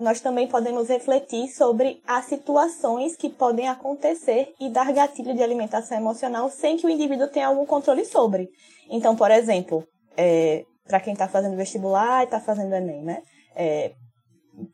nós 0.00 0.20
também 0.20 0.48
podemos 0.48 0.88
refletir 0.88 1.48
sobre 1.48 2.02
as 2.06 2.24
situações 2.24 3.14
que 3.14 3.28
podem 3.28 3.68
acontecer 3.68 4.54
e 4.58 4.68
dar 4.68 4.92
gatilho 4.92 5.34
de 5.34 5.42
alimentação 5.42 5.98
emocional 5.98 6.50
sem 6.50 6.76
que 6.76 6.86
o 6.86 6.90
indivíduo 6.90 7.28
tenha 7.28 7.46
algum 7.46 7.66
controle 7.66 8.04
sobre. 8.04 8.48
Então, 8.90 9.16
por 9.16 9.30
exemplo, 9.30 9.86
é, 10.16 10.64
para 10.86 11.00
quem 11.00 11.12
está 11.12 11.28
fazendo 11.28 11.56
vestibular 11.56 12.22
e 12.22 12.24
está 12.24 12.40
fazendo 12.40 12.74
Enem, 12.74 13.02
né? 13.02 13.22
É, 13.56 13.92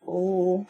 o, 0.02 0.64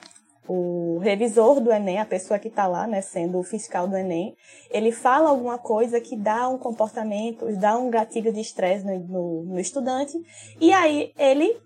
o 0.46 0.98
revisor 0.98 1.60
do 1.60 1.72
Enem, 1.72 1.98
a 1.98 2.04
pessoa 2.04 2.38
que 2.38 2.48
está 2.48 2.66
lá, 2.66 2.86
né, 2.86 3.00
sendo 3.00 3.38
o 3.38 3.42
fiscal 3.42 3.86
do 3.88 3.96
Enem, 3.96 4.34
ele 4.70 4.92
fala 4.92 5.30
alguma 5.30 5.58
coisa 5.58 6.00
que 6.00 6.16
dá 6.16 6.48
um 6.48 6.58
comportamento, 6.58 7.46
dá 7.56 7.76
um 7.76 7.90
gatilho 7.90 8.32
de 8.32 8.40
estresse 8.40 8.84
no, 8.84 8.98
no, 8.98 9.44
no, 9.44 9.60
estudante, 9.60 10.12
e 10.60 10.72
aí 10.72 11.12
ele, 11.16 11.56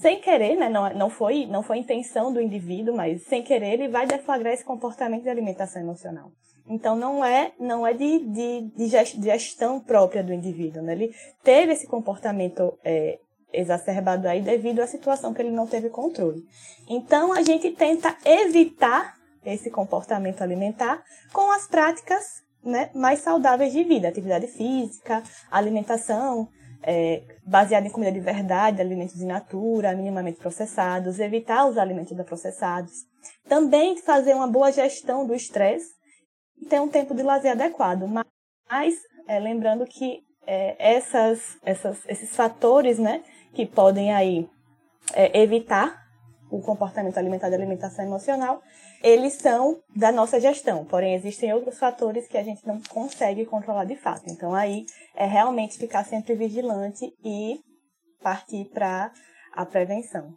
sem 0.00 0.20
querer, 0.20 0.56
né, 0.56 0.68
não, 0.68 0.92
não, 0.94 1.10
foi, 1.10 1.46
não 1.46 1.62
foi 1.62 1.78
intenção 1.78 2.32
do 2.32 2.40
indivíduo, 2.40 2.96
mas 2.96 3.22
sem 3.24 3.42
querer, 3.42 3.74
ele 3.74 3.88
vai 3.88 4.06
deflagrar 4.06 4.52
esse 4.52 4.64
comportamento 4.64 5.22
de 5.22 5.30
alimentação 5.30 5.82
emocional. 5.82 6.30
Então 6.66 6.96
não 6.96 7.24
é 7.24 7.52
não 7.60 7.86
é 7.86 7.92
de, 7.92 8.18
de, 8.20 8.60
de 8.74 8.88
gestão 9.22 9.80
própria 9.80 10.22
do 10.22 10.32
indivíduo, 10.32 10.82
né? 10.82 10.92
Ele 10.92 11.14
teve 11.42 11.72
esse 11.72 11.86
comportamento 11.86 12.78
é, 12.82 13.18
exacerbado 13.52 14.26
aí 14.26 14.40
devido 14.40 14.80
à 14.80 14.86
situação 14.86 15.34
que 15.34 15.42
ele 15.42 15.50
não 15.50 15.66
teve 15.66 15.90
controle. 15.90 16.42
Então 16.88 17.32
a 17.32 17.42
gente 17.42 17.70
tenta 17.70 18.16
evitar 18.24 19.14
esse 19.44 19.70
comportamento 19.70 20.42
alimentar 20.42 21.02
com 21.32 21.50
as 21.50 21.66
práticas 21.66 22.42
né, 22.62 22.90
mais 22.94 23.20
saudáveis 23.20 23.72
de 23.72 23.84
vida, 23.84 24.08
atividade 24.08 24.46
física, 24.46 25.22
alimentação 25.50 26.48
é, 26.82 27.22
baseada 27.46 27.86
em 27.86 27.90
comida 27.90 28.12
de 28.12 28.20
verdade, 28.20 28.80
alimentos 28.80 29.20
in 29.20 29.26
natura, 29.26 29.94
minimamente 29.94 30.38
processados, 30.38 31.18
evitar 31.18 31.66
os 31.66 31.78
alimentos 31.78 32.10
ultraprocessados. 32.10 32.92
Também 33.48 33.96
fazer 33.96 34.34
uma 34.34 34.46
boa 34.46 34.72
gestão 34.72 35.26
do 35.26 35.34
estresse 35.34 35.92
ter 36.64 36.80
um 36.80 36.88
tempo 36.88 37.14
de 37.14 37.22
lazer 37.22 37.52
adequado. 37.52 38.06
Mas 38.68 38.94
é, 39.28 39.38
lembrando 39.38 39.84
que 39.86 40.20
é, 40.46 40.76
essas, 40.78 41.58
essas, 41.62 41.98
esses 42.08 42.34
fatores, 42.34 42.98
né, 42.98 43.22
que 43.52 43.66
podem 43.66 44.12
aí 44.12 44.48
é, 45.14 45.40
evitar 45.40 46.04
o 46.50 46.60
comportamento 46.60 47.18
alimentar 47.18 47.48
e 47.48 47.54
alimentação 47.54 48.04
emocional, 48.04 48.62
eles 49.02 49.34
são 49.34 49.80
da 49.94 50.12
nossa 50.12 50.38
gestão. 50.38 50.84
Porém, 50.84 51.14
existem 51.14 51.52
outros 51.52 51.78
fatores 51.78 52.28
que 52.28 52.38
a 52.38 52.42
gente 52.42 52.66
não 52.66 52.80
consegue 52.88 53.44
controlar 53.44 53.84
de 53.84 53.96
fato. 53.96 54.24
Então, 54.28 54.54
aí 54.54 54.84
é 55.14 55.26
realmente 55.26 55.78
ficar 55.78 56.04
sempre 56.04 56.34
vigilante 56.34 57.12
e 57.24 57.60
partir 58.22 58.66
para 58.72 59.12
a 59.52 59.66
prevenção. 59.66 60.34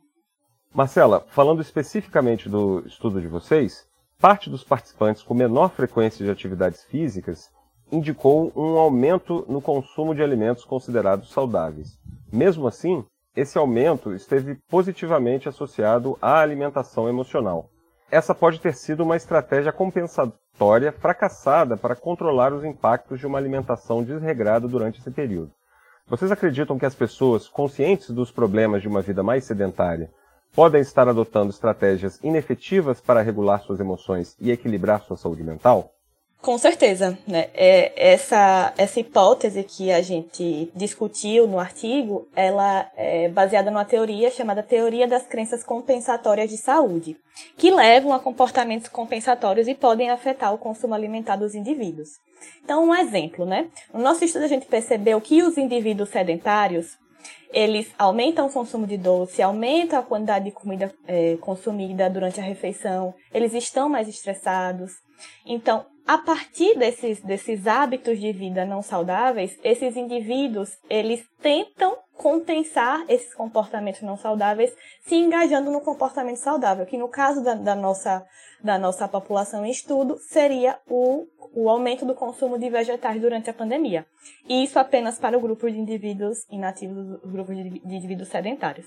Marcela, 0.74 1.26
falando 1.30 1.62
especificamente 1.62 2.50
do 2.50 2.86
estudo 2.86 3.22
de 3.22 3.28
vocês, 3.28 3.88
parte 4.20 4.50
dos 4.50 4.64
participantes 4.64 5.22
com 5.22 5.34
menor 5.34 5.70
frequência 5.70 6.26
de 6.26 6.32
atividades 6.32 6.84
físicas 6.84 7.50
indicou 7.92 8.52
um 8.56 8.78
aumento 8.78 9.46
no 9.48 9.62
consumo 9.62 10.14
de 10.14 10.22
alimentos 10.22 10.66
considerados 10.66 11.32
saudáveis. 11.32 11.98
Mesmo 12.32 12.68
assim, 12.68 13.06
esse 13.36 13.58
aumento 13.58 14.14
esteve 14.14 14.58
positivamente 14.70 15.48
associado 15.48 16.18
à 16.22 16.40
alimentação 16.40 17.08
emocional. 17.08 17.70
Essa 18.10 18.34
pode 18.34 18.60
ter 18.60 18.74
sido 18.74 19.04
uma 19.04 19.16
estratégia 19.16 19.72
compensatória 19.72 20.92
fracassada 20.92 21.78
para 21.78 21.96
controlar 21.96 22.52
os 22.52 22.64
impactos 22.64 23.20
de 23.20 23.28
uma 23.28 23.38
alimentação 23.38 24.04
desregrada 24.04 24.68
durante 24.68 25.00
esse 25.00 25.12
período. 25.12 25.52
Vocês 26.08 26.32
acreditam 26.32 26.80
que 26.80 26.86
as 26.86 26.96
pessoas, 26.96 27.48
conscientes 27.48 28.10
dos 28.10 28.32
problemas 28.32 28.82
de 28.82 28.88
uma 28.88 29.02
vida 29.02 29.22
mais 29.22 29.44
sedentária, 29.44 30.10
podem 30.58 30.82
estar 30.82 31.08
adotando 31.08 31.52
estratégias 31.52 32.20
inefetivas 32.24 33.00
para 33.00 33.22
regular 33.22 33.62
suas 33.62 33.80
emoções 33.80 34.36
e 34.42 34.50
equilibrar 34.50 35.04
sua 35.04 35.16
saúde 35.16 35.44
mental? 35.44 35.92
Com 36.42 36.58
certeza, 36.58 37.16
né? 37.28 37.50
É, 37.54 38.12
essa, 38.12 38.74
essa 38.76 39.00
hipótese 39.00 39.64
que 39.64 39.92
a 39.92 40.02
gente 40.02 40.72
discutiu 40.76 41.46
no 41.46 41.60
artigo, 41.60 42.28
ela 42.36 42.90
é 42.96 43.30
baseada 43.30 43.70
numa 43.70 43.86
teoria 43.86 44.32
chamada 44.32 44.64
teoria 44.64 45.08
das 45.08 45.28
crenças 45.28 45.64
compensatórias 45.64 46.50
de 46.50 46.58
saúde, 46.58 47.18
que 47.56 47.70
levam 47.70 48.12
a 48.12 48.20
comportamentos 48.20 48.88
compensatórios 48.88 49.68
e 49.68 49.76
podem 49.76 50.10
afetar 50.10 50.52
o 50.56 50.58
consumo 50.58 50.96
alimentar 50.96 51.36
dos 51.36 51.54
indivíduos. 51.54 52.10
Então, 52.64 52.84
um 52.84 52.96
exemplo, 52.96 53.46
né? 53.46 53.68
No 53.94 54.02
nosso 54.02 54.26
estudo 54.26 54.46
a 54.46 54.48
gente 54.48 54.66
percebeu 54.66 55.22
que 55.22 55.44
os 55.44 55.56
indivíduos 55.56 56.10
sedentários, 56.10 56.98
eles 57.52 57.92
aumentam 57.98 58.48
o 58.48 58.52
consumo 58.52 58.86
de 58.86 58.98
doce, 58.98 59.42
aumentam 59.42 60.00
a 60.00 60.04
quantidade 60.04 60.46
de 60.46 60.52
comida 60.52 60.94
é, 61.08 61.38
consumida 61.38 62.10
durante 62.10 62.40
a 62.40 62.44
refeição, 62.44 63.14
eles 63.34 63.54
estão 63.54 63.90
mais 63.90 64.08
estressados. 64.08 64.92
Então, 65.46 65.86
a 66.08 66.18
partir 66.18 66.78
desses, 66.78 67.22
desses 67.22 67.68
hábitos 67.68 68.20
de 68.20 68.32
vida 68.32 68.64
não 68.66 68.82
saudáveis, 68.82 69.58
esses 69.62 69.98
indivíduos, 69.98 70.78
eles 70.90 71.26
tentam 71.42 71.98
compensar 72.14 73.04
esses 73.10 73.34
comportamentos 73.34 74.02
não 74.02 74.18
saudáveis 74.18 74.74
se 75.06 75.16
engajando 75.16 75.70
no 75.70 75.82
comportamento 75.82 76.38
saudável, 76.38 76.86
que 76.86 76.98
no 76.98 77.10
caso 77.10 77.44
da, 77.44 77.54
da 77.54 77.76
nossa, 77.76 78.26
da 78.64 78.80
nossa 78.80 79.08
população 79.08 79.66
em 79.66 79.72
estudo, 79.72 80.18
seria 80.20 80.80
o, 80.88 81.28
o 81.60 81.70
aumento 81.70 82.06
do 82.06 82.14
consumo 82.14 82.60
de 82.60 82.70
vegetais 82.70 83.20
durante 83.20 83.50
a 83.50 83.54
pandemia. 83.54 84.06
E 84.48 84.64
isso 84.64 84.78
apenas 84.78 85.18
para 85.18 85.36
o 85.36 85.42
grupo 85.42 85.70
de 85.72 85.80
indivíduos 85.80 86.46
inativos, 86.52 87.16
o 87.24 87.28
grupo 87.28 87.52
de, 87.52 87.82
indivíduos 87.84 88.28
sedentários. 88.28 88.86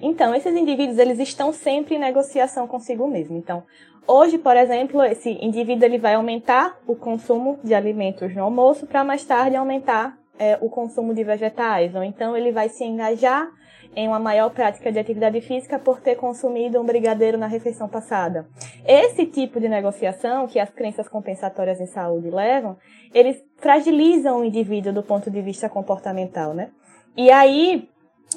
Então, 0.00 0.32
esses 0.32 0.54
indivíduos, 0.54 0.98
eles 0.98 1.18
estão 1.18 1.52
sempre 1.52 1.96
em 1.96 1.98
negociação 1.98 2.68
consigo 2.68 3.08
mesmo. 3.08 3.36
Então, 3.36 3.64
Hoje, 4.06 4.36
por 4.36 4.54
exemplo, 4.54 5.02
esse 5.02 5.30
indivíduo 5.42 5.86
ele 5.86 5.96
vai 5.96 6.12
aumentar 6.12 6.78
o 6.86 6.94
consumo 6.94 7.58
de 7.64 7.74
alimentos 7.74 8.34
no 8.34 8.42
almoço 8.42 8.86
para 8.86 9.02
mais 9.02 9.24
tarde 9.24 9.56
aumentar 9.56 10.18
é, 10.38 10.58
o 10.60 10.68
consumo 10.68 11.14
de 11.14 11.24
vegetais, 11.24 11.94
ou 11.94 12.04
então 12.04 12.36
ele 12.36 12.52
vai 12.52 12.68
se 12.68 12.84
engajar 12.84 13.48
em 13.96 14.08
uma 14.08 14.18
maior 14.18 14.50
prática 14.50 14.90
de 14.90 14.98
atividade 14.98 15.40
física 15.40 15.78
por 15.78 16.00
ter 16.00 16.16
consumido 16.16 16.80
um 16.80 16.84
brigadeiro 16.84 17.38
na 17.38 17.46
refeição 17.46 17.88
passada. 17.88 18.46
Esse 18.86 19.26
tipo 19.26 19.60
de 19.60 19.68
negociação 19.68 20.46
que 20.46 20.58
as 20.58 20.70
crenças 20.70 21.08
compensatórias 21.08 21.80
em 21.80 21.86
saúde 21.86 22.30
levam, 22.30 22.76
eles 23.12 23.42
fragilizam 23.58 24.40
o 24.40 24.44
indivíduo 24.44 24.92
do 24.92 25.02
ponto 25.02 25.30
de 25.30 25.40
vista 25.40 25.68
comportamental, 25.68 26.52
né? 26.52 26.70
E 27.16 27.30
aí, 27.30 27.88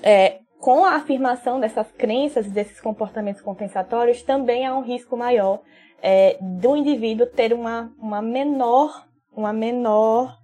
é, 0.04 0.40
com 0.60 0.86
a 0.86 0.96
afirmação 0.96 1.60
dessas 1.60 1.92
crenças 1.92 2.46
e 2.46 2.50
desses 2.50 2.80
comportamentos 2.80 3.42
compensatórios, 3.42 4.22
também 4.22 4.66
há 4.66 4.76
um 4.76 4.82
risco 4.82 5.18
maior 5.18 5.62
é, 6.02 6.38
do 6.40 6.76
indivíduo 6.76 7.26
ter 7.26 7.54
uma, 7.54 7.92
uma 8.00 8.22
menor, 8.22 9.06
uma 9.36 9.52
menor 9.52 10.37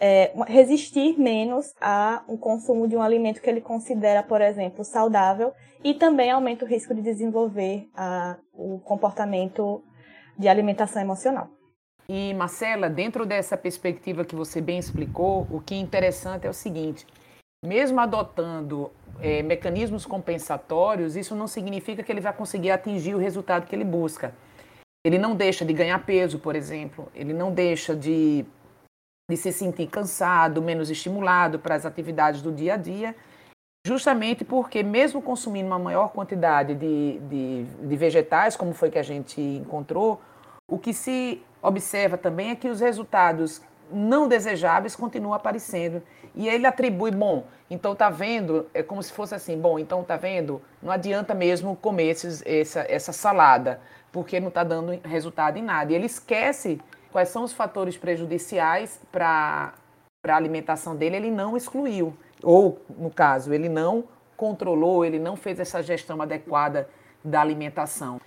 é, 0.00 0.32
resistir 0.46 1.18
menos 1.18 1.72
a 1.80 2.22
um 2.28 2.36
consumo 2.36 2.86
de 2.86 2.96
um 2.96 3.02
alimento 3.02 3.40
que 3.40 3.48
ele 3.48 3.60
considera, 3.60 4.22
por 4.22 4.40
exemplo, 4.40 4.84
saudável 4.84 5.52
e 5.82 5.94
também 5.94 6.30
aumenta 6.30 6.64
o 6.64 6.68
risco 6.68 6.94
de 6.94 7.02
desenvolver 7.02 7.88
a, 7.94 8.36
o 8.52 8.78
comportamento 8.80 9.82
de 10.38 10.48
alimentação 10.48 11.00
emocional. 11.00 11.48
E 12.08 12.32
Marcela, 12.34 12.88
dentro 12.88 13.26
dessa 13.26 13.56
perspectiva 13.56 14.24
que 14.24 14.36
você 14.36 14.60
bem 14.60 14.78
explicou, 14.78 15.46
o 15.50 15.60
que 15.60 15.74
é 15.74 15.78
interessante 15.78 16.46
é 16.46 16.50
o 16.50 16.54
seguinte: 16.54 17.04
mesmo 17.64 17.98
adotando 17.98 18.92
é, 19.20 19.42
mecanismos 19.42 20.06
compensatórios, 20.06 21.16
isso 21.16 21.34
não 21.34 21.48
significa 21.48 22.02
que 22.02 22.12
ele 22.12 22.20
vai 22.20 22.32
conseguir 22.32 22.70
atingir 22.70 23.14
o 23.14 23.18
resultado 23.18 23.66
que 23.66 23.74
ele 23.74 23.84
busca. 23.84 24.32
Ele 25.04 25.18
não 25.18 25.36
deixa 25.36 25.64
de 25.64 25.72
ganhar 25.72 26.04
peso, 26.04 26.38
por 26.38 26.56
exemplo, 26.56 27.08
ele 27.14 27.32
não 27.32 27.52
deixa 27.52 27.94
de, 27.94 28.44
de 29.28 29.36
se 29.36 29.52
sentir 29.52 29.88
cansado, 29.88 30.62
menos 30.62 30.88
estimulado 30.88 31.58
para 31.58 31.74
as 31.74 31.84
atividades 31.84 32.40
do 32.40 32.52
dia 32.52 32.74
a 32.74 32.76
dia, 32.76 33.14
justamente 33.84 34.44
porque, 34.44 34.82
mesmo 34.82 35.20
consumindo 35.20 35.66
uma 35.66 35.78
maior 35.78 36.08
quantidade 36.08 36.74
de, 36.74 37.18
de, 37.20 37.64
de 37.64 37.96
vegetais, 37.96 38.56
como 38.56 38.72
foi 38.72 38.90
que 38.90 38.98
a 38.98 39.02
gente 39.02 39.40
encontrou, 39.40 40.20
o 40.70 40.78
que 40.78 40.92
se 40.92 41.42
observa 41.60 42.16
também 42.16 42.50
é 42.50 42.56
que 42.56 42.68
os 42.68 42.80
resultados 42.80 43.60
não 43.90 44.28
desejáveis 44.28 44.94
continuam 44.94 45.34
aparecendo. 45.34 46.02
E 46.34 46.48
ele 46.48 46.66
atribui, 46.66 47.10
bom, 47.10 47.46
então 47.70 47.94
tá 47.94 48.10
vendo, 48.10 48.66
é 48.74 48.82
como 48.82 49.02
se 49.02 49.12
fosse 49.12 49.34
assim, 49.34 49.58
bom, 49.58 49.78
então 49.78 50.04
tá 50.04 50.16
vendo, 50.16 50.60
não 50.82 50.92
adianta 50.92 51.34
mesmo 51.34 51.74
comer 51.76 52.10
esses, 52.10 52.42
essa, 52.44 52.84
essa 52.88 53.12
salada, 53.12 53.80
porque 54.12 54.38
não 54.38 54.48
está 54.48 54.62
dando 54.62 55.00
resultado 55.04 55.58
em 55.58 55.62
nada. 55.62 55.92
E 55.92 55.94
ele 55.94 56.06
esquece 56.06 56.80
quais 57.16 57.30
são 57.30 57.44
os 57.44 57.52
fatores 57.54 57.96
prejudiciais 57.96 59.00
para 59.10 59.72
a 60.22 60.36
alimentação 60.36 60.94
dele, 60.94 61.16
ele 61.16 61.30
não 61.30 61.56
excluiu. 61.56 62.14
Ou, 62.42 62.78
no 62.90 63.10
caso, 63.10 63.54
ele 63.54 63.70
não 63.70 64.04
controlou, 64.36 65.02
ele 65.02 65.18
não 65.18 65.34
fez 65.34 65.58
essa 65.58 65.82
gestão 65.82 66.20
adequada 66.20 66.90
da 67.24 67.40
alimentação. 67.40 68.20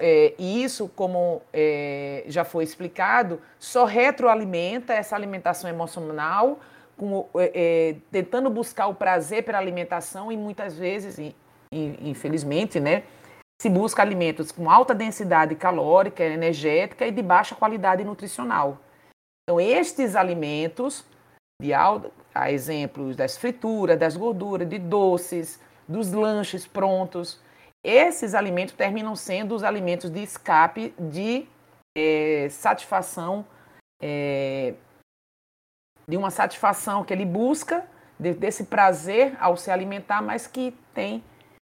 É, 0.00 0.34
e 0.36 0.64
isso, 0.64 0.88
como 0.96 1.40
é, 1.52 2.24
já 2.26 2.44
foi 2.44 2.64
explicado, 2.64 3.40
só 3.56 3.84
retroalimenta 3.84 4.92
essa 4.94 5.14
alimentação 5.14 5.70
emocional, 5.70 6.58
com, 6.96 7.24
é, 7.36 7.52
é 7.54 7.96
tentando 8.10 8.50
buscar 8.50 8.88
o 8.88 8.96
prazer 8.96 9.44
pela 9.44 9.58
alimentação 9.58 10.32
e 10.32 10.36
muitas 10.36 10.76
vezes, 10.76 11.20
infelizmente, 11.70 12.80
né, 12.80 13.04
se 13.60 13.68
busca 13.68 14.02
alimentos 14.02 14.52
com 14.52 14.70
alta 14.70 14.94
densidade 14.94 15.54
calórica, 15.54 16.22
energética 16.22 17.06
e 17.06 17.10
de 17.10 17.22
baixa 17.22 17.54
qualidade 17.54 18.04
nutricional. 18.04 18.78
Então, 19.42 19.60
estes 19.60 20.14
alimentos, 20.14 21.04
de 21.60 21.74
alta, 21.74 22.10
a 22.34 22.52
exemplos 22.52 23.16
das 23.16 23.36
frituras, 23.36 23.98
das 23.98 24.16
gorduras, 24.16 24.68
de 24.68 24.78
doces, 24.78 25.60
dos 25.88 26.12
lanches 26.12 26.66
prontos, 26.66 27.40
esses 27.84 28.34
alimentos 28.34 28.74
terminam 28.74 29.16
sendo 29.16 29.54
os 29.54 29.64
alimentos 29.64 30.10
de 30.10 30.22
escape 30.22 30.94
de 30.98 31.48
é, 31.96 32.48
satisfação, 32.50 33.44
é, 34.00 34.74
de 36.06 36.16
uma 36.16 36.30
satisfação 36.30 37.04
que 37.04 37.12
ele 37.12 37.24
busca, 37.24 37.86
de, 38.18 38.34
desse 38.34 38.64
prazer 38.64 39.36
ao 39.40 39.56
se 39.56 39.70
alimentar, 39.70 40.20
mas 40.22 40.46
que 40.46 40.76
tem, 40.92 41.24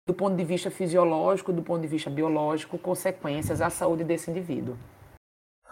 do 0.08 0.14
ponto 0.14 0.38
de 0.38 0.44
vista 0.46 0.72
fisiológico, 0.72 1.52
do 1.52 1.62
ponto 1.62 1.82
de 1.82 1.88
vista 1.88 2.10
biológico, 2.10 2.78
consequências 2.78 3.62
à 3.62 3.70
saúde 3.70 4.06
desse 4.06 4.32
indivíduo. 4.32 4.78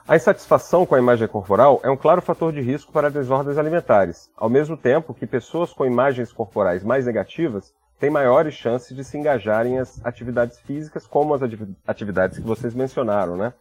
A 0.06 0.16
insatisfação 0.16 0.86
com 0.86 0.94
a 0.94 1.00
imagem 1.00 1.28
corporal 1.28 1.80
é 1.84 1.90
um 1.90 1.98
claro 1.98 2.22
fator 2.22 2.52
de 2.52 2.62
risco 2.62 2.92
para 2.92 3.10
desordens 3.10 3.58
alimentares, 3.58 4.30
ao 4.36 4.50
mesmo 4.50 4.76
tempo 4.76 5.14
que 5.14 5.26
pessoas 5.26 5.72
com 5.74 5.86
imagens 5.86 6.32
corporais 6.34 6.84
mais 6.84 7.06
negativas 7.06 7.74
têm 7.98 8.10
maiores 8.10 8.54
chances 8.54 8.96
de 8.96 9.04
se 9.06 9.18
engajarem 9.18 9.78
em 9.78 9.84
atividades 10.04 10.60
físicas, 10.60 11.08
como 11.08 11.34
as 11.34 11.42
atividades 11.88 12.38
que 12.38 12.46
vocês 12.46 12.76
mencionaram, 12.76 13.38
né? 13.38 13.54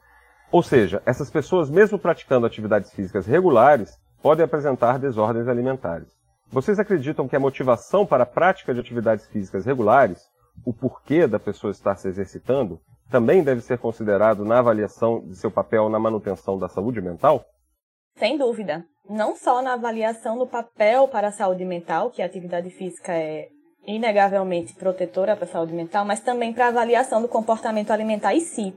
Ou 0.50 0.62
seja, 0.62 1.00
essas 1.07 1.31
pessoas, 1.31 1.71
mesmo 1.71 1.99
praticando 1.99 2.47
atividades 2.47 2.92
físicas 2.92 3.27
regulares, 3.27 3.96
podem 4.20 4.44
apresentar 4.44 4.98
desordens 4.98 5.48
alimentares. 5.48 6.09
Vocês 6.51 6.79
acreditam 6.79 7.27
que 7.27 7.37
a 7.37 7.40
motivação 7.40 8.05
para 8.05 8.25
a 8.25 8.27
prática 8.27 8.75
de 8.75 8.81
atividades 8.81 9.27
físicas 9.27 9.64
regulares, 9.64 10.29
o 10.64 10.73
porquê 10.73 11.27
da 11.27 11.38
pessoa 11.38 11.71
estar 11.71 11.97
se 11.97 12.09
exercitando, 12.09 12.81
também 13.11 13.43
deve 13.43 13.61
ser 13.61 13.79
considerado 13.79 14.45
na 14.45 14.59
avaliação 14.59 15.21
de 15.27 15.37
seu 15.37 15.51
papel 15.51 15.88
na 15.88 15.99
manutenção 15.99 16.59
da 16.59 16.69
saúde 16.69 17.01
mental? 17.01 17.45
Sem 18.17 18.38
dúvida. 18.38 18.85
Não 19.09 19.37
só 19.37 19.61
na 19.61 19.75
avaliação 19.75 20.38
do 20.38 20.47
papel 20.47 21.09
para 21.09 21.29
a 21.29 21.33
saúde 21.33 21.64
mental, 21.64 22.11
que 22.11 22.23
a 22.23 22.27
atividade 22.27 22.71
física 22.71 23.12
é 23.12 23.49
inegavelmente 23.87 24.75
protetora 24.75 25.37
para 25.37 25.45
a 25.45 25.49
saúde 25.49 25.75
mental, 25.75 26.05
mas 26.05 26.21
também 26.21 26.53
para 26.53 26.67
a 26.67 26.69
avaliação 26.69 27.21
do 27.21 27.29
comportamento 27.29 27.90
alimentar 27.90 28.35
em 28.35 28.40
si. 28.40 28.75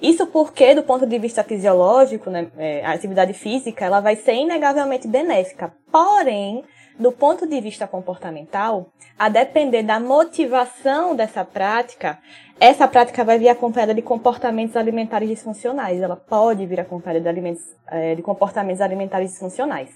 Isso 0.00 0.26
porque, 0.26 0.74
do 0.74 0.82
ponto 0.82 1.06
de 1.06 1.18
vista 1.18 1.42
fisiológico, 1.42 2.30
né, 2.30 2.50
é, 2.56 2.84
a 2.84 2.92
atividade 2.92 3.32
física 3.32 3.84
ela 3.84 4.00
vai 4.00 4.14
ser 4.14 4.34
inegavelmente 4.34 5.08
benéfica. 5.08 5.74
Porém, 5.90 6.64
do 6.98 7.12
ponto 7.12 7.46
de 7.46 7.60
vista 7.60 7.86
comportamental, 7.86 8.88
a 9.18 9.28
depender 9.28 9.82
da 9.82 10.00
motivação 10.00 11.14
dessa 11.14 11.44
prática, 11.44 12.18
essa 12.58 12.88
prática 12.88 13.22
vai 13.22 13.38
vir 13.38 13.48
acompanhada 13.48 13.94
de 13.94 14.02
comportamentos 14.02 14.76
alimentares 14.76 15.28
disfuncionais. 15.28 16.00
Ela 16.00 16.16
pode 16.16 16.64
vir 16.64 16.80
acompanhada 16.80 17.20
de, 17.20 17.28
alimentos, 17.28 17.62
é, 17.86 18.14
de 18.14 18.22
comportamentos 18.22 18.80
alimentares 18.80 19.30
disfuncionais. 19.30 19.90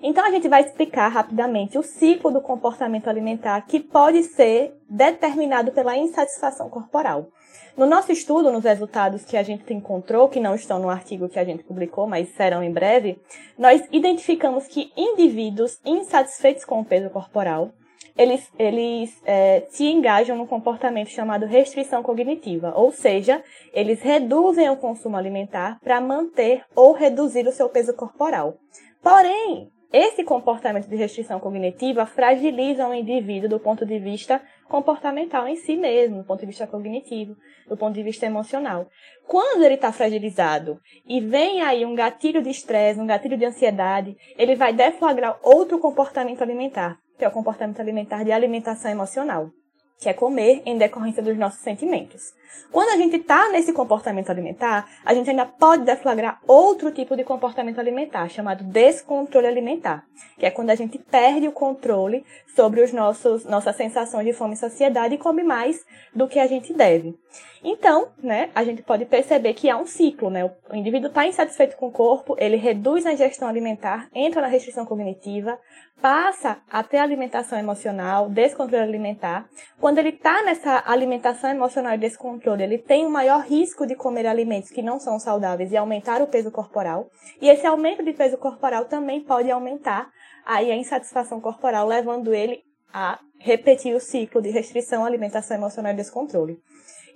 Então, 0.00 0.24
a 0.24 0.30
gente 0.30 0.48
vai 0.48 0.62
explicar 0.62 1.08
rapidamente 1.08 1.78
o 1.78 1.82
ciclo 1.82 2.30
do 2.30 2.40
comportamento 2.40 3.08
alimentar 3.08 3.60
que 3.62 3.80
pode 3.80 4.22
ser 4.22 4.74
determinado 4.88 5.72
pela 5.72 5.96
insatisfação 5.96 6.68
corporal. 6.68 7.28
No 7.76 7.84
nosso 7.84 8.10
estudo, 8.10 8.50
nos 8.50 8.64
resultados 8.64 9.22
que 9.26 9.36
a 9.36 9.42
gente 9.42 9.70
encontrou, 9.70 10.30
que 10.30 10.40
não 10.40 10.54
estão 10.54 10.78
no 10.78 10.88
artigo 10.88 11.28
que 11.28 11.38
a 11.38 11.44
gente 11.44 11.62
publicou, 11.62 12.06
mas 12.06 12.30
serão 12.30 12.62
em 12.62 12.72
breve, 12.72 13.20
nós 13.58 13.86
identificamos 13.92 14.66
que 14.66 14.90
indivíduos 14.96 15.78
insatisfeitos 15.84 16.64
com 16.64 16.80
o 16.80 16.84
peso 16.84 17.10
corporal, 17.10 17.72
eles, 18.16 18.50
eles 18.58 19.20
é, 19.26 19.66
se 19.68 19.84
engajam 19.84 20.38
no 20.38 20.46
comportamento 20.46 21.10
chamado 21.10 21.44
restrição 21.44 22.02
cognitiva, 22.02 22.72
ou 22.74 22.90
seja, 22.90 23.42
eles 23.74 24.00
reduzem 24.00 24.70
o 24.70 24.76
consumo 24.78 25.18
alimentar 25.18 25.78
para 25.84 26.00
manter 26.00 26.64
ou 26.74 26.92
reduzir 26.92 27.46
o 27.46 27.52
seu 27.52 27.68
peso 27.68 27.92
corporal. 27.92 28.56
Porém, 29.02 29.70
esse 29.92 30.24
comportamento 30.24 30.88
de 30.88 30.96
restrição 30.96 31.38
cognitiva 31.38 32.06
fragiliza 32.06 32.88
o 32.88 32.94
indivíduo 32.94 33.50
do 33.50 33.60
ponto 33.60 33.86
de 33.86 33.98
vista 33.98 34.42
comportamental 34.68 35.46
em 35.46 35.56
si 35.56 35.76
mesmo, 35.76 36.18
do 36.18 36.24
ponto 36.24 36.40
de 36.40 36.46
vista 36.46 36.66
cognitivo, 36.66 37.36
do 37.68 37.76
ponto 37.76 37.94
de 37.94 38.02
vista 38.02 38.26
emocional. 38.26 38.88
Quando 39.26 39.64
ele 39.64 39.74
está 39.74 39.92
fragilizado 39.92 40.80
e 41.06 41.20
vem 41.20 41.62
aí 41.62 41.84
um 41.84 41.94
gatilho 41.94 42.42
de 42.42 42.50
estresse, 42.50 43.00
um 43.00 43.06
gatilho 43.06 43.36
de 43.36 43.44
ansiedade, 43.44 44.16
ele 44.38 44.54
vai 44.54 44.72
deflagrar 44.72 45.38
outro 45.42 45.78
comportamento 45.78 46.42
alimentar, 46.42 46.98
que 47.18 47.24
é 47.24 47.28
o 47.28 47.32
comportamento 47.32 47.80
alimentar 47.80 48.24
de 48.24 48.32
alimentação 48.32 48.90
emocional 48.90 49.50
que 49.98 50.08
é 50.08 50.12
comer 50.12 50.62
em 50.64 50.76
decorrência 50.76 51.22
dos 51.22 51.36
nossos 51.36 51.60
sentimentos. 51.60 52.34
Quando 52.70 52.90
a 52.90 52.96
gente 52.96 53.16
está 53.16 53.48
nesse 53.50 53.72
comportamento 53.72 54.30
alimentar, 54.30 54.88
a 55.04 55.14
gente 55.14 55.30
ainda 55.30 55.46
pode 55.46 55.84
deflagrar 55.84 56.40
outro 56.46 56.90
tipo 56.90 57.16
de 57.16 57.24
comportamento 57.24 57.78
alimentar, 57.78 58.28
chamado 58.28 58.64
descontrole 58.64 59.46
alimentar, 59.46 60.04
que 60.38 60.44
é 60.44 60.50
quando 60.50 60.70
a 60.70 60.74
gente 60.74 60.98
perde 60.98 61.48
o 61.48 61.52
controle 61.52 62.24
sobre 62.54 62.82
os 62.82 62.92
nossos 62.92 63.44
nossas 63.44 63.76
sensações 63.76 64.26
de 64.26 64.32
fome 64.32 64.54
e 64.54 64.58
saciedade 64.58 65.14
e 65.14 65.18
come 65.18 65.42
mais 65.42 65.84
do 66.14 66.26
que 66.26 66.38
a 66.38 66.46
gente 66.46 66.72
deve. 66.72 67.14
Então, 67.62 68.08
né, 68.22 68.50
a 68.54 68.62
gente 68.64 68.82
pode 68.82 69.04
perceber 69.04 69.54
que 69.54 69.68
há 69.68 69.76
um 69.76 69.86
ciclo, 69.86 70.30
né? 70.30 70.44
O 70.70 70.76
indivíduo 70.76 71.08
está 71.08 71.26
insatisfeito 71.26 71.76
com 71.76 71.88
o 71.88 71.92
corpo, 71.92 72.36
ele 72.38 72.56
reduz 72.56 73.04
a 73.06 73.12
ingestão 73.12 73.48
alimentar, 73.48 74.08
entra 74.14 74.40
na 74.40 74.46
restrição 74.46 74.86
cognitiva, 74.86 75.58
passa 76.00 76.58
a 76.70 76.82
ter 76.82 76.98
alimentação 76.98 77.58
emocional, 77.58 78.28
descontrole 78.28 78.84
alimentar. 78.84 79.48
Quando 79.86 79.98
ele 79.98 80.08
está 80.08 80.42
nessa 80.42 80.82
alimentação 80.84 81.48
emocional 81.48 81.94
e 81.94 81.98
descontrole, 81.98 82.60
ele 82.60 82.76
tem 82.76 83.06
um 83.06 83.08
maior 83.08 83.42
risco 83.42 83.86
de 83.86 83.94
comer 83.94 84.26
alimentos 84.26 84.68
que 84.68 84.82
não 84.82 84.98
são 84.98 85.16
saudáveis 85.16 85.70
e 85.70 85.76
aumentar 85.76 86.20
o 86.20 86.26
peso 86.26 86.50
corporal. 86.50 87.08
E 87.40 87.48
esse 87.48 87.64
aumento 87.64 88.02
de 88.02 88.12
peso 88.12 88.36
corporal 88.36 88.86
também 88.86 89.22
pode 89.22 89.48
aumentar 89.48 90.10
aí 90.44 90.72
a 90.72 90.76
insatisfação 90.76 91.40
corporal, 91.40 91.86
levando 91.86 92.34
ele 92.34 92.64
a 92.92 93.20
repetir 93.38 93.94
o 93.94 94.00
ciclo 94.00 94.42
de 94.42 94.50
restrição, 94.50 95.04
alimentação 95.04 95.56
emocional 95.56 95.92
e 95.92 95.96
descontrole. 95.96 96.58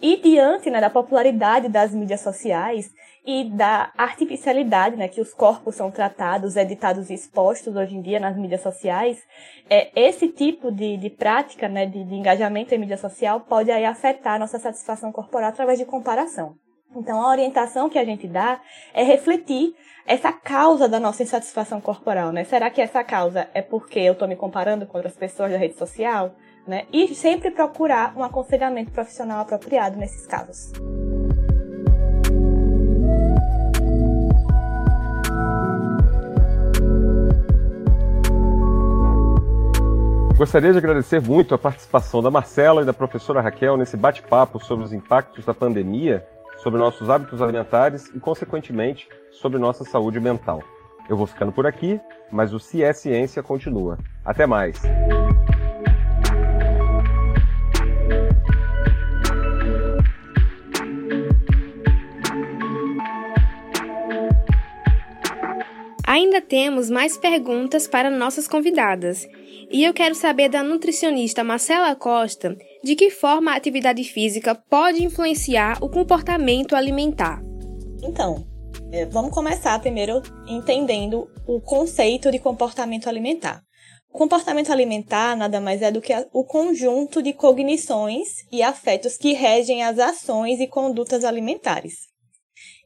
E 0.00 0.18
diante 0.18 0.70
né, 0.70 0.80
da 0.80 0.88
popularidade 0.88 1.68
das 1.68 1.92
mídias 1.92 2.20
sociais 2.20 2.88
e 3.30 3.44
da 3.44 3.92
artificialidade 3.96 4.96
né, 4.96 5.06
que 5.06 5.20
os 5.20 5.32
corpos 5.32 5.76
são 5.76 5.88
tratados, 5.88 6.56
editados 6.56 7.10
e 7.10 7.14
expostos 7.14 7.76
hoje 7.76 7.94
em 7.94 8.02
dia 8.02 8.18
nas 8.18 8.36
mídias 8.36 8.60
sociais, 8.60 9.22
é, 9.68 9.88
esse 9.94 10.26
tipo 10.26 10.72
de, 10.72 10.96
de 10.96 11.08
prática 11.08 11.68
né, 11.68 11.86
de, 11.86 12.02
de 12.02 12.14
engajamento 12.16 12.74
em 12.74 12.78
mídia 12.78 12.96
social 12.96 13.42
pode 13.42 13.70
aí 13.70 13.84
afetar 13.84 14.34
a 14.34 14.38
nossa 14.40 14.58
satisfação 14.58 15.12
corporal 15.12 15.50
através 15.50 15.78
de 15.78 15.84
comparação. 15.84 16.56
Então, 16.96 17.22
a 17.22 17.30
orientação 17.30 17.88
que 17.88 18.00
a 18.00 18.04
gente 18.04 18.26
dá 18.26 18.60
é 18.92 19.04
refletir 19.04 19.76
essa 20.04 20.32
causa 20.32 20.88
da 20.88 20.98
nossa 20.98 21.22
insatisfação 21.22 21.80
corporal, 21.80 22.32
né? 22.32 22.42
Será 22.42 22.68
que 22.68 22.82
essa 22.82 23.04
causa 23.04 23.48
é 23.54 23.62
porque 23.62 24.00
eu 24.00 24.14
estou 24.14 24.26
me 24.26 24.34
comparando 24.34 24.86
com 24.86 24.98
outras 24.98 25.16
pessoas 25.16 25.52
da 25.52 25.56
rede 25.56 25.74
social? 25.74 26.34
Né? 26.66 26.86
E 26.92 27.14
sempre 27.14 27.52
procurar 27.52 28.12
um 28.16 28.24
aconselhamento 28.24 28.90
profissional 28.90 29.40
apropriado 29.40 29.96
nesses 29.96 30.26
casos. 30.26 30.72
Gostaria 40.40 40.72
de 40.72 40.78
agradecer 40.78 41.20
muito 41.20 41.54
a 41.54 41.58
participação 41.58 42.22
da 42.22 42.30
Marcela 42.30 42.80
e 42.80 42.84
da 42.86 42.94
professora 42.94 43.42
Raquel 43.42 43.76
nesse 43.76 43.94
bate-papo 43.94 44.58
sobre 44.58 44.86
os 44.86 44.90
impactos 44.90 45.44
da 45.44 45.52
pandemia 45.52 46.26
sobre 46.62 46.78
nossos 46.78 47.10
hábitos 47.10 47.42
alimentares 47.42 48.06
e, 48.14 48.18
consequentemente, 48.18 49.06
sobre 49.30 49.58
nossa 49.58 49.84
saúde 49.84 50.18
mental. 50.18 50.62
Eu 51.10 51.16
vou 51.18 51.26
ficando 51.26 51.52
por 51.52 51.66
aqui, 51.66 52.00
mas 52.32 52.54
o 52.54 52.82
é 52.82 52.92
Ciência 52.94 53.42
continua. 53.42 53.98
Até 54.24 54.46
mais! 54.46 54.80
Ainda 66.20 66.38
temos 66.42 66.90
mais 66.90 67.16
perguntas 67.16 67.88
para 67.88 68.10
nossas 68.10 68.46
convidadas. 68.46 69.26
E 69.70 69.82
eu 69.82 69.94
quero 69.94 70.14
saber 70.14 70.50
da 70.50 70.62
nutricionista 70.62 71.42
Marcela 71.42 71.96
Costa 71.96 72.58
de 72.84 72.94
que 72.94 73.08
forma 73.08 73.52
a 73.52 73.56
atividade 73.56 74.04
física 74.04 74.54
pode 74.54 75.02
influenciar 75.02 75.82
o 75.82 75.88
comportamento 75.88 76.76
alimentar. 76.76 77.40
Então, 78.02 78.46
é, 78.92 79.06
vamos 79.06 79.32
começar 79.32 79.80
primeiro 79.80 80.20
entendendo 80.46 81.26
o 81.46 81.58
conceito 81.58 82.30
de 82.30 82.38
comportamento 82.38 83.08
alimentar. 83.08 83.62
O 84.12 84.18
comportamento 84.18 84.70
alimentar 84.70 85.34
nada 85.34 85.58
mais 85.58 85.80
é 85.80 85.90
do 85.90 86.02
que 86.02 86.12
o 86.34 86.44
conjunto 86.44 87.22
de 87.22 87.32
cognições 87.32 88.28
e 88.52 88.62
afetos 88.62 89.16
que 89.16 89.32
regem 89.32 89.82
as 89.82 89.98
ações 89.98 90.60
e 90.60 90.66
condutas 90.66 91.24
alimentares. 91.24 92.10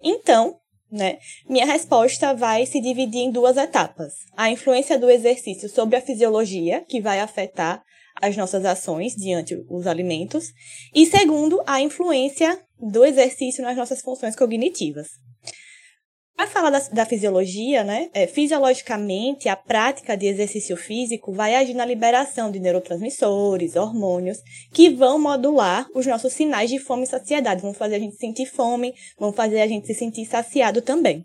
Então, 0.01 0.61
né? 0.91 1.19
Minha 1.49 1.67
resposta 1.67 2.35
vai 2.35 2.67
se 2.67 2.81
dividir 2.81 3.21
em 3.21 3.31
duas 3.31 3.57
etapas. 3.57 4.13
A 4.37 4.51
influência 4.51 4.99
do 4.99 5.11
exercício 5.11 5.69
sobre 5.69 5.97
a 5.97 6.01
fisiologia, 6.01 6.85
que 6.89 7.01
vai 7.01 7.21
afetar 7.21 7.83
as 8.21 8.37
nossas 8.37 8.65
ações 8.65 9.15
diante 9.15 9.57
dos 9.57 9.87
alimentos. 9.87 10.47
E 10.95 11.05
segundo, 11.07 11.63
a 11.67 11.81
influência 11.81 12.61
do 12.81 13.05
exercício 13.05 13.63
nas 13.63 13.77
nossas 13.77 14.01
funções 14.01 14.37
cognitivas. 14.37 15.09
Para 16.37 16.49
falar 16.49 16.71
da, 16.71 16.81
da, 16.81 17.07
fisiologia, 17.07 17.85
né? 17.85 18.11
É, 18.13 18.27
fisiologicamente, 18.27 19.49
a 19.49 19.55
prática 19.55 20.17
de 20.17 20.27
exercício 20.27 20.77
físico 20.77 21.33
vai 21.33 21.55
agir 21.55 21.75
na 21.75 21.87
liberação 21.87 22.51
de 22.51 22.59
neurotransmissores, 22.59 23.77
hormônios, 23.77 24.39
que 24.73 24.91
vão 24.91 25.17
modular 25.19 25.87
os 25.95 26.07
nossos 26.07 26.33
sinais 26.33 26.71
de 26.71 26.81
fome 26.81 27.05
e 27.05 27.07
saciedade. 27.07 27.63
Vão 27.63 27.73
fazer 27.73 27.95
a 27.95 27.99
gente 28.01 28.17
sentir 28.17 28.47
fome, 28.47 28.95
vão 29.17 29.33
fazer 29.33 29.61
a 29.61 29.69
gente 29.69 29.87
se 29.87 29.95
sentir 29.95 30.27
saciado 30.27 30.83
também. 30.83 31.25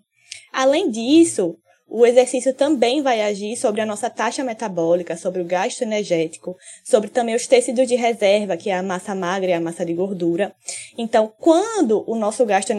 Além 0.53 0.91
disso, 0.91 1.57
o 1.89 2.05
exercício 2.05 2.53
também 2.53 3.01
vai 3.01 3.21
agir 3.21 3.55
sobre 3.57 3.81
a 3.81 3.85
nossa 3.85 4.09
taxa 4.09 4.43
metabólica, 4.43 5.17
sobre 5.17 5.41
o 5.41 5.45
gasto 5.45 5.81
energético, 5.81 6.55
sobre 6.83 7.09
também 7.09 7.35
os 7.35 7.47
tecidos 7.47 7.87
de 7.87 7.95
reserva, 7.95 8.55
que 8.55 8.69
é 8.69 8.77
a 8.77 8.83
massa 8.83 9.15
magra 9.15 9.49
e 9.49 9.53
a 9.53 9.59
massa 9.59 9.85
de 9.85 9.93
gordura. 9.93 10.53
Então, 10.97 11.33
quando 11.39 12.03
o 12.07 12.15
nosso 12.15 12.45
gasto 12.45 12.71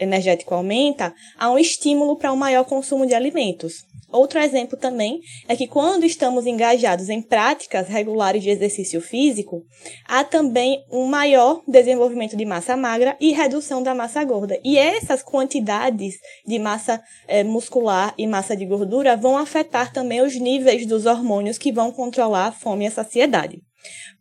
energético 0.00 0.54
aumenta, 0.54 1.14
há 1.38 1.50
um 1.50 1.58
estímulo 1.58 2.16
para 2.16 2.32
um 2.32 2.36
maior 2.36 2.64
consumo 2.64 3.06
de 3.06 3.14
alimentos. 3.14 3.84
Outro 4.12 4.40
exemplo 4.40 4.76
também 4.76 5.20
é 5.46 5.54
que 5.54 5.68
quando 5.68 6.04
estamos 6.04 6.44
engajados 6.44 7.08
em 7.08 7.22
práticas 7.22 7.86
regulares 7.86 8.42
de 8.42 8.50
exercício 8.50 9.00
físico, 9.00 9.62
há 10.06 10.24
também 10.24 10.84
um 10.90 11.06
maior 11.06 11.62
desenvolvimento 11.66 12.36
de 12.36 12.44
massa 12.44 12.76
magra 12.76 13.16
e 13.20 13.32
redução 13.32 13.82
da 13.82 13.94
massa 13.94 14.24
gorda. 14.24 14.58
E 14.64 14.76
essas 14.76 15.22
quantidades 15.22 16.14
de 16.44 16.58
massa 16.58 17.00
é, 17.28 17.44
muscular 17.44 18.12
e 18.18 18.26
massa 18.26 18.39
de 18.56 18.66
gordura 18.66 19.16
vão 19.16 19.36
afetar 19.36 19.92
também 19.92 20.20
os 20.20 20.34
níveis 20.34 20.86
dos 20.86 21.06
hormônios 21.06 21.58
que 21.58 21.72
vão 21.72 21.92
controlar 21.92 22.46
a 22.46 22.52
fome 22.52 22.84
e 22.84 22.88
a 22.88 22.90
saciedade. 22.90 23.60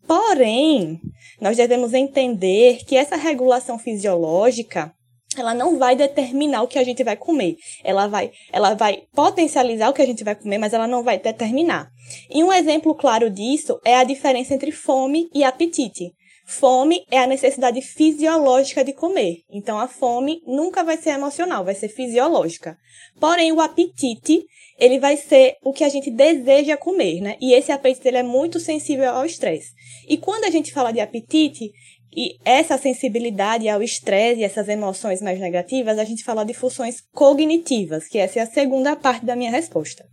Porém, 0.07 0.99
nós 1.39 1.57
devemos 1.57 1.93
entender 1.93 2.83
que 2.85 2.95
essa 2.95 3.15
regulação 3.15 3.77
fisiológica 3.77 4.91
ela 5.37 5.53
não 5.53 5.77
vai 5.77 5.95
determinar 5.95 6.63
o 6.63 6.67
que 6.67 6.79
a 6.79 6.83
gente 6.83 7.03
vai 7.03 7.15
comer. 7.15 7.55
Ela 7.83 8.07
vai, 8.07 8.31
ela 8.51 8.73
vai 8.73 9.03
potencializar 9.13 9.89
o 9.89 9.93
que 9.93 10.01
a 10.01 10.05
gente 10.05 10.23
vai 10.23 10.35
comer, 10.35 10.57
mas 10.57 10.73
ela 10.73 10.87
não 10.87 11.03
vai 11.03 11.19
determinar. 11.19 11.89
E 12.29 12.43
um 12.43 12.51
exemplo 12.51 12.95
claro 12.95 13.29
disso 13.29 13.79
é 13.85 13.95
a 13.95 14.03
diferença 14.03 14.53
entre 14.53 14.71
fome 14.71 15.29
e 15.33 15.43
apetite. 15.43 16.11
Fome 16.51 17.05
é 17.11 17.19
a 17.19 17.27
necessidade 17.27 17.79
fisiológica 17.79 18.83
de 18.83 18.91
comer. 18.91 19.43
Então 19.51 19.77
a 19.77 19.87
fome 19.87 20.41
nunca 20.47 20.83
vai 20.83 20.97
ser 20.97 21.11
emocional, 21.11 21.63
vai 21.63 21.75
ser 21.75 21.89
fisiológica. 21.89 22.75
Porém, 23.19 23.51
o 23.51 23.61
apetite, 23.61 24.47
ele 24.79 24.99
vai 24.99 25.15
ser 25.15 25.57
o 25.63 25.71
que 25.71 25.83
a 25.83 25.89
gente 25.89 26.09
deseja 26.09 26.75
comer, 26.75 27.21
né? 27.21 27.37
E 27.39 27.53
esse 27.53 27.71
apetite 27.71 28.07
ele 28.07 28.17
é 28.17 28.23
muito 28.23 28.59
sensível 28.59 29.11
ao 29.11 29.27
estresse. 29.27 29.73
E 30.07 30.17
quando 30.17 30.45
a 30.45 30.49
gente 30.49 30.73
fala 30.73 30.91
de 30.91 30.99
apetite, 30.99 31.71
e 32.15 32.37
essa 32.43 32.77
sensibilidade 32.77 33.69
ao 33.69 33.83
estresse 33.83 34.41
e 34.41 34.43
essas 34.43 34.67
emoções 34.67 35.21
mais 35.21 35.39
negativas, 35.39 35.99
a 35.99 36.03
gente 36.03 36.23
fala 36.23 36.43
de 36.43 36.53
funções 36.53 37.01
cognitivas, 37.13 38.07
que 38.07 38.17
essa 38.17 38.39
é 38.39 38.41
a 38.41 38.47
segunda 38.47 38.95
parte 38.95 39.25
da 39.25 39.35
minha 39.35 39.51
resposta. 39.51 40.05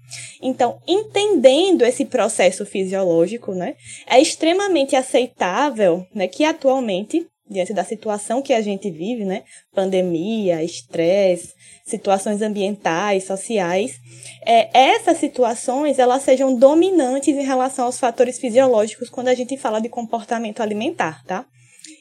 Então, 0.42 0.78
entendendo 0.86 1.82
esse 1.82 2.04
processo 2.04 2.66
fisiológico, 2.66 3.52
né, 3.54 3.74
é 4.06 4.20
extremamente 4.20 4.94
aceitável, 4.94 6.06
né, 6.14 6.28
que 6.28 6.44
atualmente, 6.44 7.26
diante 7.48 7.72
da 7.72 7.84
situação 7.84 8.42
que 8.42 8.52
a 8.52 8.60
gente 8.60 8.90
vive, 8.90 9.24
né, 9.24 9.42
pandemia, 9.74 10.62
estresse, 10.62 11.54
situações 11.84 12.42
ambientais, 12.42 13.24
sociais, 13.24 13.96
é, 14.44 14.68
essas 14.78 15.18
situações 15.18 15.98
elas 15.98 16.22
sejam 16.22 16.54
dominantes 16.56 17.36
em 17.36 17.44
relação 17.44 17.86
aos 17.86 17.98
fatores 17.98 18.38
fisiológicos 18.38 19.08
quando 19.08 19.28
a 19.28 19.34
gente 19.34 19.56
fala 19.56 19.80
de 19.80 19.88
comportamento 19.88 20.60
alimentar, 20.60 21.24
tá? 21.24 21.46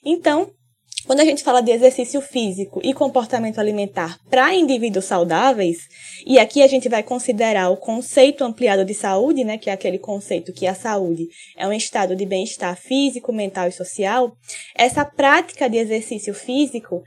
Então, 0.06 0.52
quando 1.06 1.20
a 1.20 1.26
gente 1.26 1.44
fala 1.44 1.62
de 1.62 1.72
exercício 1.72 2.20
físico 2.20 2.82
e 2.84 2.94
comportamento 2.94 3.60
alimentar 3.60 4.20
para 4.30 4.56
indivíduos 4.56 5.06
saudáveis, 5.06 5.88
e 6.26 6.40
aqui 6.40 6.64
a 6.64 6.68
gente 6.68 6.90
vai 6.90 7.04
considerar 7.04 7.70
o 7.70 7.78
conceito 7.78 8.44
ampliado 8.44 8.84
de 8.84 8.94
saúde, 8.94 9.44
né, 9.44 9.58
que 9.58 9.70
é 9.70 9.74
aquele 9.74 10.00
conceito 10.00 10.52
que 10.52 10.66
a 10.66 10.74
saúde 10.74 11.28
é 11.56 11.68
um 11.68 11.74
estado 11.74 12.16
de 12.16 12.26
bem-estar 12.26 12.76
físico, 12.76 13.32
mental 13.32 13.68
e 13.68 13.72
social, 13.72 14.36
essa 14.76 15.06
prática 15.06 15.70
de 15.70 15.78
exercício 15.78 16.34
físico 16.34 17.04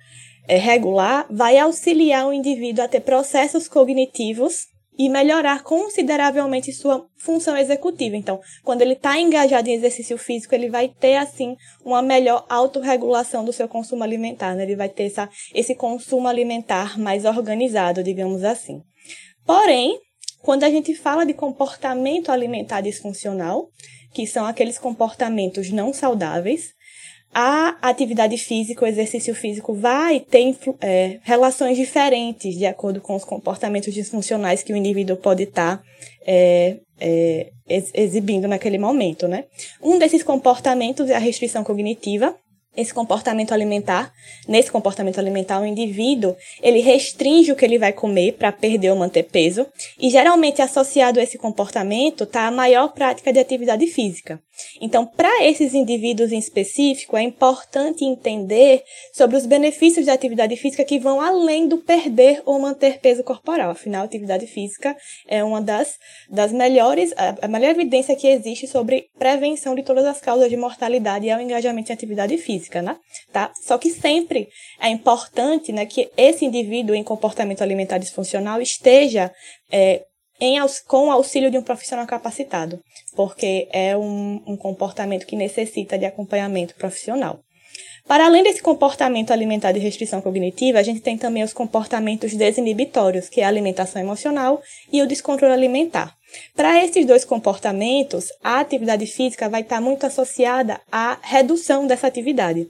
é, 0.47 0.57
regular 0.57 1.27
vai 1.29 1.59
auxiliar 1.59 2.27
o 2.27 2.33
indivíduo 2.33 2.85
a 2.85 2.89
ter 2.89 3.01
processos 3.01 3.67
cognitivos 3.67 4.67
e 4.99 5.09
melhorar 5.09 5.63
consideravelmente 5.63 6.73
sua 6.73 7.07
função 7.17 7.57
executiva. 7.57 8.17
Então, 8.17 8.41
quando 8.65 8.83
ele 8.83 8.95
está 8.95 9.17
engajado 9.19 9.69
em 9.69 9.75
exercício 9.75 10.19
físico, 10.19 10.55
ele 10.55 10.69
vai 10.69 10.89
ter, 10.89 11.15
assim, 11.15 11.55
uma 11.85 12.03
melhor 12.03 12.45
autorregulação 12.49 13.45
do 13.45 13.53
seu 13.53 13.69
consumo 13.69 14.03
alimentar, 14.03 14.57
né? 14.57 14.65
Ele 14.65 14.75
vai 14.75 14.89
ter 14.89 15.05
essa, 15.05 15.31
esse 15.55 15.77
consumo 15.77 16.27
alimentar 16.27 16.99
mais 16.99 17.25
organizado, 17.25 18.03
digamos 18.03 18.43
assim. 18.43 18.83
Porém, 19.47 19.97
quando 20.43 20.65
a 20.65 20.71
gente 20.71 20.95
fala 20.95 21.25
de 21.25 21.33
comportamento 21.33 22.33
alimentar 22.33 22.81
disfuncional, 22.81 23.69
que 24.13 24.27
são 24.27 24.47
aqueles 24.47 24.79
comportamentos 24.79 25.71
não 25.71 25.93
saudáveis, 25.93 26.73
a 27.35 27.77
atividade 27.83 28.37
física, 28.39 28.85
o 28.85 28.89
exercício 28.89 29.35
físico 29.35 29.75
vai 29.75 30.21
ter 30.21 30.57
é, 30.81 31.19
relações 31.23 31.77
diferentes 31.77 32.57
de 32.57 32.67
acordo 32.67 33.01
com 33.01 33.15
os 33.15 33.25
comportamentos 33.25 33.93
disfuncionais 33.93 34.63
que 34.63 34.73
o 34.73 34.77
indivíduo 34.77 35.17
pode 35.17 35.45
estar 35.45 35.77
tá, 35.77 35.85
é, 36.27 36.79
é, 36.99 37.51
exibindo 37.69 38.49
naquele 38.49 38.79
momento, 38.79 39.29
né? 39.29 39.45
Um 39.83 39.99
desses 39.99 40.23
comportamentos 40.23 41.11
é 41.11 41.15
a 41.15 41.21
restrição 41.21 41.63
cognitiva, 41.63 42.35
esse 42.79 42.95
comportamento 42.95 43.53
alimentar. 43.53 44.13
Nesse 44.47 44.71
comportamento 44.71 45.19
alimentar, 45.19 45.61
o 45.61 45.67
indivíduo 45.67 46.37
ele 46.63 46.81
restringe 46.81 47.51
o 47.51 47.57
que 47.57 47.65
ele 47.65 47.79
vai 47.79 47.93
comer 47.93 48.35
para 48.35 48.53
perder 48.53 48.91
ou 48.91 48.97
manter 48.97 49.25
peso, 49.25 49.67
e 49.99 50.09
geralmente 50.09 50.63
associado 50.63 51.19
a 51.19 51.23
esse 51.23 51.37
comportamento 51.37 52.23
está 52.23 52.47
a 52.47 52.53
maior 52.53 52.93
prática 52.93 53.33
de 53.33 53.41
atividade 53.41 53.87
física. 53.89 54.41
Então, 54.81 55.07
para 55.07 55.45
esses 55.45 55.75
indivíduos 55.75 56.33
em 56.33 56.39
específico, 56.39 57.17
é 57.17 57.23
importante 57.23 58.05
entender 58.05 58.83
sobre 59.13 59.37
os 59.37 59.47
benefícios 59.47 60.07
da 60.07 60.13
atividade 60.13 60.57
física 60.57 60.85
que 60.85 60.99
vão 60.99 61.21
além 61.21 61.69
do 61.69 61.79
perder 61.79 62.43
ou 62.45 62.59
manter 62.59 62.99
peso 63.01 63.23
corporal. 63.23 63.71
Afinal, 63.71 64.03
a 64.03 64.05
atividade 64.05 64.47
física 64.47 64.97
é 65.27 65.43
uma 65.43 65.61
das, 65.61 65.97
das 66.31 66.53
melhores, 66.53 67.13
a, 67.17 67.49
melhor 67.49 67.71
evidência 67.71 68.17
que 68.17 68.27
existe 68.27 68.67
sobre 68.67 69.09
prevenção 69.19 69.75
de 69.75 69.83
todas 69.83 70.05
as 70.05 70.21
causas 70.21 70.49
de 70.49 70.57
mortalidade 70.57 71.27
e 71.27 71.31
é 71.31 71.37
o 71.37 71.41
engajamento 71.41 71.91
em 71.91 71.95
atividade 71.95 72.37
física, 72.39 72.68
né? 72.83 72.97
Tá? 73.33 73.53
Só 73.63 73.79
que 73.79 73.91
sempre 73.91 74.49
é 74.81 74.89
importante 74.89 75.73
né, 75.73 75.87
que 75.87 76.11
esse 76.17 76.45
indivíduo 76.45 76.95
em 76.95 77.03
comportamento 77.03 77.63
alimentar 77.63 77.99
disfuncional 77.99 78.61
esteja 78.61 79.33
é, 79.71 80.05
em, 80.41 80.59
com 80.87 81.09
o 81.09 81.11
auxílio 81.11 81.51
de 81.51 81.59
um 81.59 81.63
profissional 81.63 82.07
capacitado, 82.07 82.81
porque 83.17 83.69
é 83.73 83.97
um, 83.97 84.43
um 84.47 84.57
comportamento 84.57 85.27
que 85.27 85.37
necessita 85.37 85.99
de 85.99 86.05
acompanhamento 86.05 86.75
profissional. 86.75 87.41
Para 88.09 88.25
além 88.25 88.43
desse 88.43 88.63
comportamento 88.63 89.33
alimentar 89.33 89.71
de 89.73 89.79
restrição 89.79 90.23
cognitiva, 90.23 90.79
a 90.79 90.83
gente 90.83 91.01
tem 91.01 91.19
também 91.19 91.43
os 91.43 91.53
comportamentos 91.53 92.35
desinibitórios, 92.35 93.29
que 93.29 93.43
é 93.43 93.45
a 93.45 93.49
alimentação 93.49 94.01
emocional 94.01 94.63
e 94.91 95.03
o 95.03 95.07
descontrole 95.07 95.53
alimentar. 95.53 96.17
Para 96.57 96.83
esses 96.83 97.05
dois 97.05 97.23
comportamentos, 97.23 98.29
a 98.43 98.61
atividade 98.61 99.05
física 99.07 99.47
vai 99.51 99.61
estar 99.61 99.79
muito 99.83 100.07
associada 100.07 100.81
à 100.91 101.19
redução 101.21 101.87
dessa 101.87 102.07
atividade. 102.07 102.67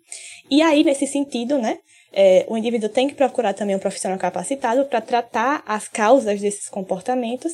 E 0.51 0.61
aí, 0.61 0.83
nesse 0.83 1.07
sentido, 1.07 1.57
né, 1.57 1.79
é, 2.13 2.45
o 2.49 2.57
indivíduo 2.57 2.89
tem 2.89 3.07
que 3.07 3.15
procurar 3.15 3.55
também 3.55 3.77
um 3.77 3.81
profissional 3.81 4.19
capacitado 4.19 4.87
para 4.87 5.01
tratar 5.01 5.63
as 5.65 5.87
causas 5.87 6.41
desses 6.41 6.69
comportamentos 6.69 7.53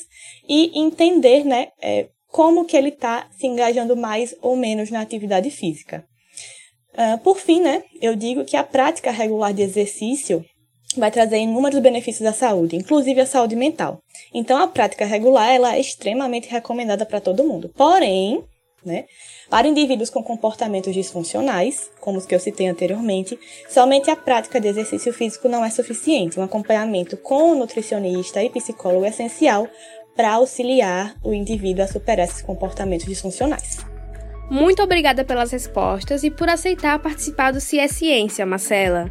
e 0.48 0.78
entender 0.78 1.44
né, 1.44 1.68
é, 1.82 2.06
como 2.28 2.64
que 2.64 2.78
ele 2.78 2.88
está 2.88 3.28
se 3.38 3.46
engajando 3.46 3.94
mais 3.94 4.34
ou 4.40 4.56
menos 4.56 4.90
na 4.90 5.02
atividade 5.02 5.50
física. 5.50 6.02
Uh, 6.94 7.18
por 7.18 7.38
fim, 7.38 7.60
né, 7.60 7.82
eu 8.00 8.14
digo 8.14 8.44
que 8.44 8.56
a 8.56 8.62
prática 8.62 9.10
regular 9.10 9.52
de 9.52 9.62
exercício 9.62 10.44
vai 10.96 11.10
trazer 11.10 11.38
inúmeros 11.38 11.80
benefícios 11.80 12.26
à 12.26 12.32
saúde, 12.32 12.76
inclusive 12.76 13.20
à 13.20 13.26
saúde 13.26 13.56
mental. 13.56 13.98
Então, 14.32 14.56
a 14.56 14.68
prática 14.68 15.04
regular 15.04 15.52
ela 15.52 15.74
é 15.74 15.80
extremamente 15.80 16.48
recomendada 16.48 17.04
para 17.04 17.20
todo 17.20 17.44
mundo. 17.44 17.68
Porém, 17.76 18.44
né? 18.84 19.06
Para 19.48 19.66
indivíduos 19.66 20.10
com 20.10 20.22
comportamentos 20.22 20.92
disfuncionais, 20.92 21.90
como 22.00 22.18
os 22.18 22.26
que 22.26 22.34
eu 22.34 22.40
citei 22.40 22.68
anteriormente, 22.68 23.38
somente 23.68 24.10
a 24.10 24.16
prática 24.16 24.60
de 24.60 24.68
exercício 24.68 25.12
físico 25.12 25.48
não 25.48 25.64
é 25.64 25.70
suficiente. 25.70 26.38
Um 26.38 26.42
acompanhamento 26.42 27.16
com 27.16 27.52
o 27.52 27.54
nutricionista 27.54 28.42
e 28.42 28.50
psicólogo 28.50 29.04
é 29.04 29.08
essencial 29.08 29.66
para 30.14 30.34
auxiliar 30.34 31.16
o 31.24 31.32
indivíduo 31.32 31.84
a 31.84 31.88
superar 31.88 32.28
esses 32.28 32.42
comportamentos 32.42 33.06
disfuncionais. 33.06 33.93
Muito 34.50 34.82
obrigada 34.82 35.24
pelas 35.24 35.50
respostas 35.50 36.22
e 36.22 36.30
por 36.30 36.48
aceitar 36.48 36.98
participar 36.98 37.52
do 37.52 37.60
Se 37.60 37.78
é 37.78 37.88
Ciência, 37.88 38.44
Marcela. 38.44 39.10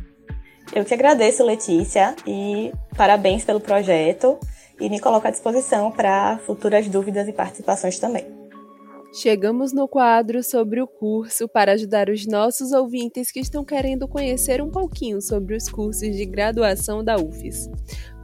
Eu 0.73 0.85
que 0.85 0.93
agradeço, 0.93 1.43
Letícia, 1.43 2.15
e 2.25 2.71
parabéns 2.95 3.43
pelo 3.43 3.59
projeto 3.59 4.39
e 4.79 4.89
me 4.89 4.99
coloco 4.99 5.27
à 5.27 5.31
disposição 5.31 5.91
para 5.91 6.37
futuras 6.39 6.87
dúvidas 6.87 7.27
e 7.27 7.33
participações 7.33 7.99
também. 7.99 8.25
Chegamos 9.15 9.71
no 9.71 9.87
quadro 9.87 10.41
sobre 10.41 10.81
o 10.81 10.87
curso 10.87 11.47
para 11.47 11.73
ajudar 11.73 12.09
os 12.09 12.25
nossos 12.25 12.71
ouvintes 12.71 13.31
que 13.31 13.39
estão 13.39 13.63
querendo 13.63 14.07
conhecer 14.07 14.59
um 14.59 14.71
pouquinho 14.71 15.21
sobre 15.21 15.55
os 15.55 15.69
cursos 15.69 16.15
de 16.15 16.25
graduação 16.25 17.03
da 17.03 17.17
UFES. 17.17 17.69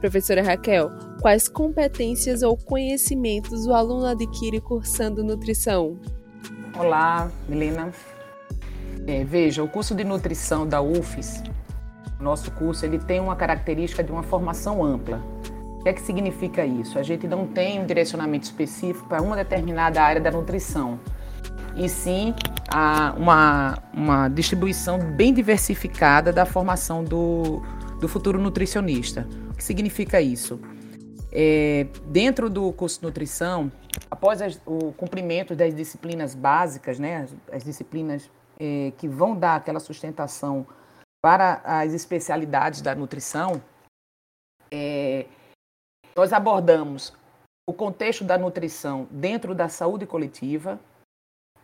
Professora 0.00 0.42
Raquel, 0.42 0.90
quais 1.20 1.48
competências 1.48 2.42
ou 2.42 2.56
conhecimentos 2.56 3.66
o 3.66 3.72
aluno 3.72 4.06
adquire 4.06 4.60
cursando 4.60 5.22
nutrição? 5.22 5.96
Olá, 6.78 7.30
Milena. 7.48 7.90
É, 9.06 9.24
veja, 9.24 9.62
o 9.62 9.68
curso 9.68 9.94
de 9.94 10.04
nutrição 10.04 10.66
da 10.66 10.80
UFES, 10.80 11.42
nosso 12.20 12.50
curso, 12.52 12.86
ele 12.86 12.98
tem 12.98 13.18
uma 13.20 13.34
característica 13.34 14.04
de 14.04 14.12
uma 14.12 14.22
formação 14.22 14.84
ampla. 14.84 15.20
O 15.78 15.82
que 15.82 15.88
é 15.88 15.92
que 15.92 16.00
significa 16.00 16.64
isso? 16.64 16.98
A 16.98 17.02
gente 17.02 17.26
não 17.26 17.46
tem 17.46 17.80
um 17.80 17.86
direcionamento 17.86 18.44
específico 18.44 19.08
para 19.08 19.20
uma 19.20 19.34
determinada 19.34 20.00
área 20.02 20.20
da 20.20 20.30
nutrição, 20.30 21.00
e 21.74 21.88
sim 21.88 22.34
uma, 23.16 23.78
uma 23.92 24.28
distribuição 24.28 24.98
bem 24.98 25.32
diversificada 25.32 26.32
da 26.32 26.46
formação 26.46 27.02
do, 27.02 27.62
do 28.00 28.06
futuro 28.06 28.38
nutricionista. 28.38 29.26
O 29.50 29.54
que 29.54 29.64
significa 29.64 30.20
isso? 30.20 30.60
É, 31.32 31.86
dentro 32.06 32.48
do 32.48 32.72
curso 32.72 33.00
de 33.00 33.06
nutrição, 33.06 33.72
após 34.10 34.42
as, 34.42 34.60
o 34.66 34.92
cumprimento 34.92 35.54
das 35.54 35.74
disciplinas 35.74 36.34
básicas, 36.34 36.98
né, 36.98 37.22
as, 37.22 37.36
as 37.52 37.64
disciplinas 37.64 38.30
é, 38.58 38.92
que 38.98 39.08
vão 39.08 39.36
dar 39.36 39.56
aquela 39.56 39.80
sustentação 39.80 40.66
para 41.22 41.60
as 41.64 41.92
especialidades 41.92 42.80
da 42.80 42.94
nutrição, 42.94 43.62
é, 44.70 45.26
nós 46.16 46.32
abordamos 46.32 47.12
o 47.68 47.72
contexto 47.72 48.24
da 48.24 48.36
nutrição 48.36 49.06
dentro 49.10 49.54
da 49.54 49.68
saúde 49.68 50.06
coletiva, 50.06 50.80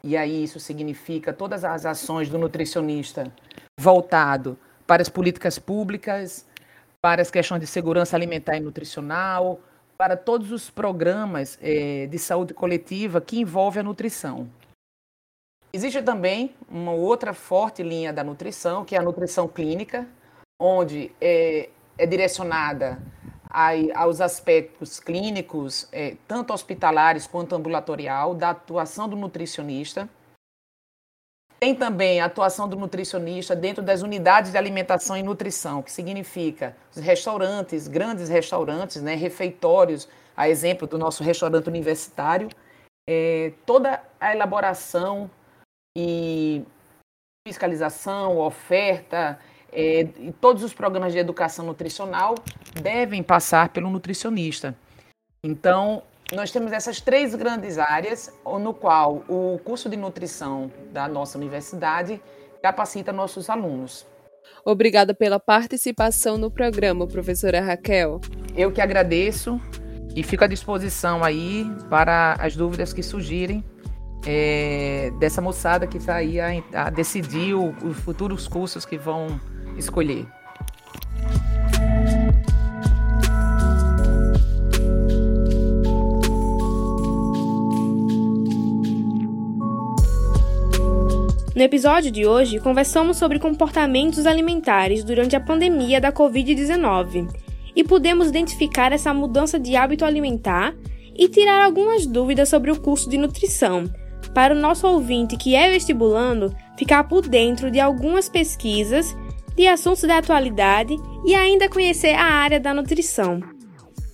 e 0.04 0.16
aí 0.16 0.44
isso 0.44 0.60
significa 0.60 1.32
todas 1.32 1.64
as 1.64 1.84
ações 1.84 2.28
do 2.28 2.38
nutricionista 2.38 3.32
voltado 3.78 4.58
para 4.86 5.02
as 5.02 5.08
políticas 5.08 5.58
públicas, 5.58 6.46
para 7.00 7.22
as 7.22 7.30
questões 7.30 7.60
de 7.60 7.66
segurança 7.66 8.16
alimentar 8.16 8.56
e 8.56 8.60
nutricional, 8.60 9.60
para 9.96 10.16
todos 10.16 10.52
os 10.52 10.70
programas 10.70 11.58
eh, 11.62 12.06
de 12.10 12.18
saúde 12.18 12.52
coletiva 12.52 13.20
que 13.20 13.38
envolvem 13.40 13.80
a 13.80 13.84
nutrição. 13.84 14.48
Existe 15.72 16.00
também 16.02 16.54
uma 16.70 16.92
outra 16.92 17.34
forte 17.34 17.82
linha 17.82 18.12
da 18.12 18.24
nutrição, 18.24 18.84
que 18.84 18.94
é 18.94 18.98
a 18.98 19.02
nutrição 19.02 19.46
clínica, 19.46 20.06
onde 20.58 21.12
é, 21.20 21.68
é 21.98 22.06
direcionada 22.06 22.98
aos 23.94 24.20
aspectos 24.20 25.00
clínicos, 25.00 25.88
é, 25.90 26.16
tanto 26.28 26.52
hospitalares 26.52 27.26
quanto 27.26 27.54
ambulatorial, 27.54 28.34
da 28.34 28.50
atuação 28.50 29.08
do 29.08 29.16
nutricionista. 29.16 30.08
Tem 31.58 31.74
também 31.74 32.20
a 32.20 32.26
atuação 32.26 32.68
do 32.68 32.76
nutricionista 32.76 33.56
dentro 33.56 33.82
das 33.82 34.02
unidades 34.02 34.52
de 34.52 34.58
alimentação 34.58 35.16
e 35.16 35.22
nutrição, 35.22 35.82
que 35.82 35.90
significa 35.90 36.76
os 36.94 36.98
restaurantes, 37.02 37.88
grandes 37.88 38.28
restaurantes, 38.28 39.00
né, 39.02 39.14
refeitórios, 39.14 40.06
a 40.36 40.48
exemplo 40.48 40.86
do 40.86 40.98
nosso 40.98 41.24
restaurante 41.24 41.66
universitário, 41.66 42.48
é, 43.08 43.52
toda 43.64 44.02
a 44.20 44.32
elaboração 44.34 45.30
e 45.96 46.62
fiscalização, 47.48 48.38
oferta, 48.38 49.38
é, 49.72 50.00
e 50.00 50.34
todos 50.40 50.62
os 50.62 50.74
programas 50.74 51.12
de 51.12 51.18
educação 51.18 51.64
nutricional 51.64 52.34
devem 52.82 53.22
passar 53.22 53.70
pelo 53.70 53.88
nutricionista. 53.88 54.76
Então, 55.42 56.02
nós 56.32 56.50
temos 56.50 56.72
essas 56.72 57.00
três 57.00 57.34
grandes 57.34 57.78
áreas 57.78 58.32
no 58.44 58.74
qual 58.74 59.24
o 59.28 59.60
curso 59.64 59.88
de 59.88 59.96
nutrição 59.96 60.70
da 60.92 61.06
nossa 61.06 61.38
universidade 61.38 62.20
capacita 62.60 63.12
nossos 63.12 63.48
alunos. 63.48 64.06
Obrigada 64.64 65.14
pela 65.14 65.38
participação 65.38 66.36
no 66.36 66.50
programa, 66.50 67.06
professora 67.06 67.60
Raquel. 67.60 68.20
Eu 68.56 68.72
que 68.72 68.80
agradeço 68.80 69.60
e 70.14 70.22
fico 70.22 70.42
à 70.42 70.46
disposição 70.48 71.22
aí 71.22 71.64
para 71.88 72.34
as 72.40 72.56
dúvidas 72.56 72.92
que 72.92 73.02
surgirem 73.02 73.64
é, 74.26 75.12
dessa 75.20 75.40
moçada 75.40 75.86
que 75.86 75.98
está 75.98 76.16
aí 76.16 76.40
a, 76.40 76.48
a 76.74 76.90
decidir 76.90 77.54
os 77.54 77.96
futuros 77.98 78.48
cursos 78.48 78.84
que 78.84 78.98
vão 78.98 79.40
escolher. 79.76 80.26
No 91.56 91.62
episódio 91.62 92.10
de 92.10 92.26
hoje, 92.26 92.60
conversamos 92.60 93.16
sobre 93.16 93.38
comportamentos 93.38 94.26
alimentares 94.26 95.02
durante 95.02 95.34
a 95.34 95.40
pandemia 95.40 95.98
da 95.98 96.12
Covid-19 96.12 97.34
e 97.74 97.82
pudemos 97.82 98.28
identificar 98.28 98.92
essa 98.92 99.14
mudança 99.14 99.58
de 99.58 99.74
hábito 99.74 100.04
alimentar 100.04 100.76
e 101.16 101.26
tirar 101.30 101.64
algumas 101.64 102.04
dúvidas 102.04 102.50
sobre 102.50 102.70
o 102.70 102.78
curso 102.78 103.08
de 103.08 103.16
nutrição, 103.16 103.90
para 104.34 104.54
o 104.54 104.58
nosso 104.58 104.86
ouvinte 104.86 105.38
que 105.38 105.54
é 105.54 105.70
vestibulando 105.70 106.54
ficar 106.76 107.04
por 107.04 107.26
dentro 107.26 107.70
de 107.70 107.80
algumas 107.80 108.28
pesquisas 108.28 109.16
de 109.56 109.66
assuntos 109.66 110.02
da 110.02 110.18
atualidade 110.18 110.94
e 111.24 111.34
ainda 111.34 111.70
conhecer 111.70 112.12
a 112.12 112.22
área 112.22 112.60
da 112.60 112.74
nutrição. 112.74 113.40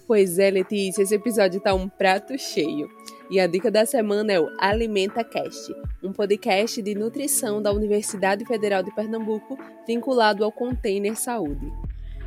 Pois 0.06 0.38
é, 0.38 0.48
Letícia, 0.48 1.02
esse 1.02 1.16
episódio 1.16 1.60
tá 1.60 1.74
um 1.74 1.88
prato 1.88 2.38
cheio. 2.38 2.88
E 3.32 3.40
a 3.40 3.46
dica 3.46 3.70
da 3.70 3.86
semana 3.86 4.30
é 4.30 4.38
o 4.38 4.50
Alimenta 4.58 5.24
Cast, 5.24 5.74
um 6.02 6.12
podcast 6.12 6.82
de 6.82 6.94
nutrição 6.94 7.62
da 7.62 7.72
Universidade 7.72 8.44
Federal 8.44 8.82
de 8.82 8.94
Pernambuco 8.94 9.58
vinculado 9.86 10.44
ao 10.44 10.52
Container 10.52 11.18
Saúde. 11.18 11.72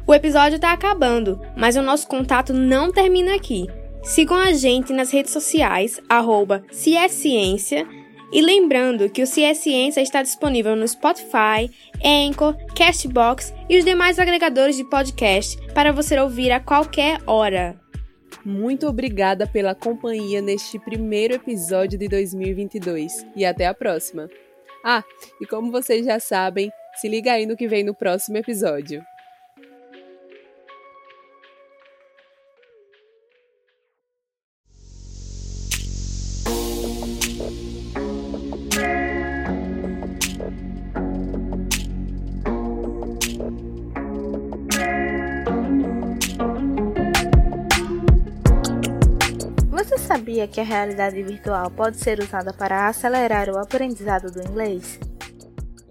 O 0.07 0.15
episódio 0.15 0.55
está 0.55 0.73
acabando, 0.73 1.39
mas 1.55 1.75
o 1.75 1.83
nosso 1.83 2.07
contato 2.07 2.53
não 2.53 2.91
termina 2.91 3.35
aqui. 3.35 3.67
Sigam 4.01 4.35
a 4.35 4.51
gente 4.53 4.93
nas 4.93 5.11
redes 5.11 5.31
sociais, 5.31 6.01
arroba 6.09 6.63
e 8.33 8.41
lembrando 8.41 9.07
que 9.07 9.21
o 9.21 9.27
Ciência 9.27 10.01
está 10.01 10.23
disponível 10.23 10.75
no 10.75 10.87
Spotify, 10.87 11.69
Anchor, 12.03 12.55
Castbox 12.75 13.53
e 13.69 13.77
os 13.77 13.85
demais 13.85 14.17
agregadores 14.17 14.75
de 14.75 14.83
podcast 14.83 15.55
para 15.71 15.93
você 15.93 16.19
ouvir 16.19 16.51
a 16.51 16.59
qualquer 16.59 17.21
hora. 17.27 17.79
Muito 18.45 18.87
obrigada 18.87 19.47
pela 19.47 19.73
companhia 19.73 20.39
neste 20.39 20.77
primeiro 20.77 21.33
episódio 21.33 21.97
de 21.97 22.07
2022 22.07 23.25
e 23.35 23.43
até 23.43 23.65
a 23.65 23.73
próxima. 23.73 24.29
Ah, 24.83 25.03
e 25.41 25.47
como 25.47 25.71
vocês 25.71 26.05
já 26.05 26.19
sabem, 26.19 26.71
se 26.93 27.09
liga 27.09 27.31
aí 27.31 27.47
no 27.47 27.57
que 27.57 27.67
vem 27.67 27.83
no 27.83 27.95
próximo 27.95 28.37
episódio. 28.37 29.03
Que 50.47 50.61
a 50.61 50.63
realidade 50.63 51.21
virtual 51.21 51.69
pode 51.71 51.97
ser 51.97 52.19
usada 52.19 52.53
para 52.53 52.87
acelerar 52.87 53.49
o 53.49 53.57
aprendizado 53.57 54.31
do 54.31 54.41
inglês? 54.41 54.99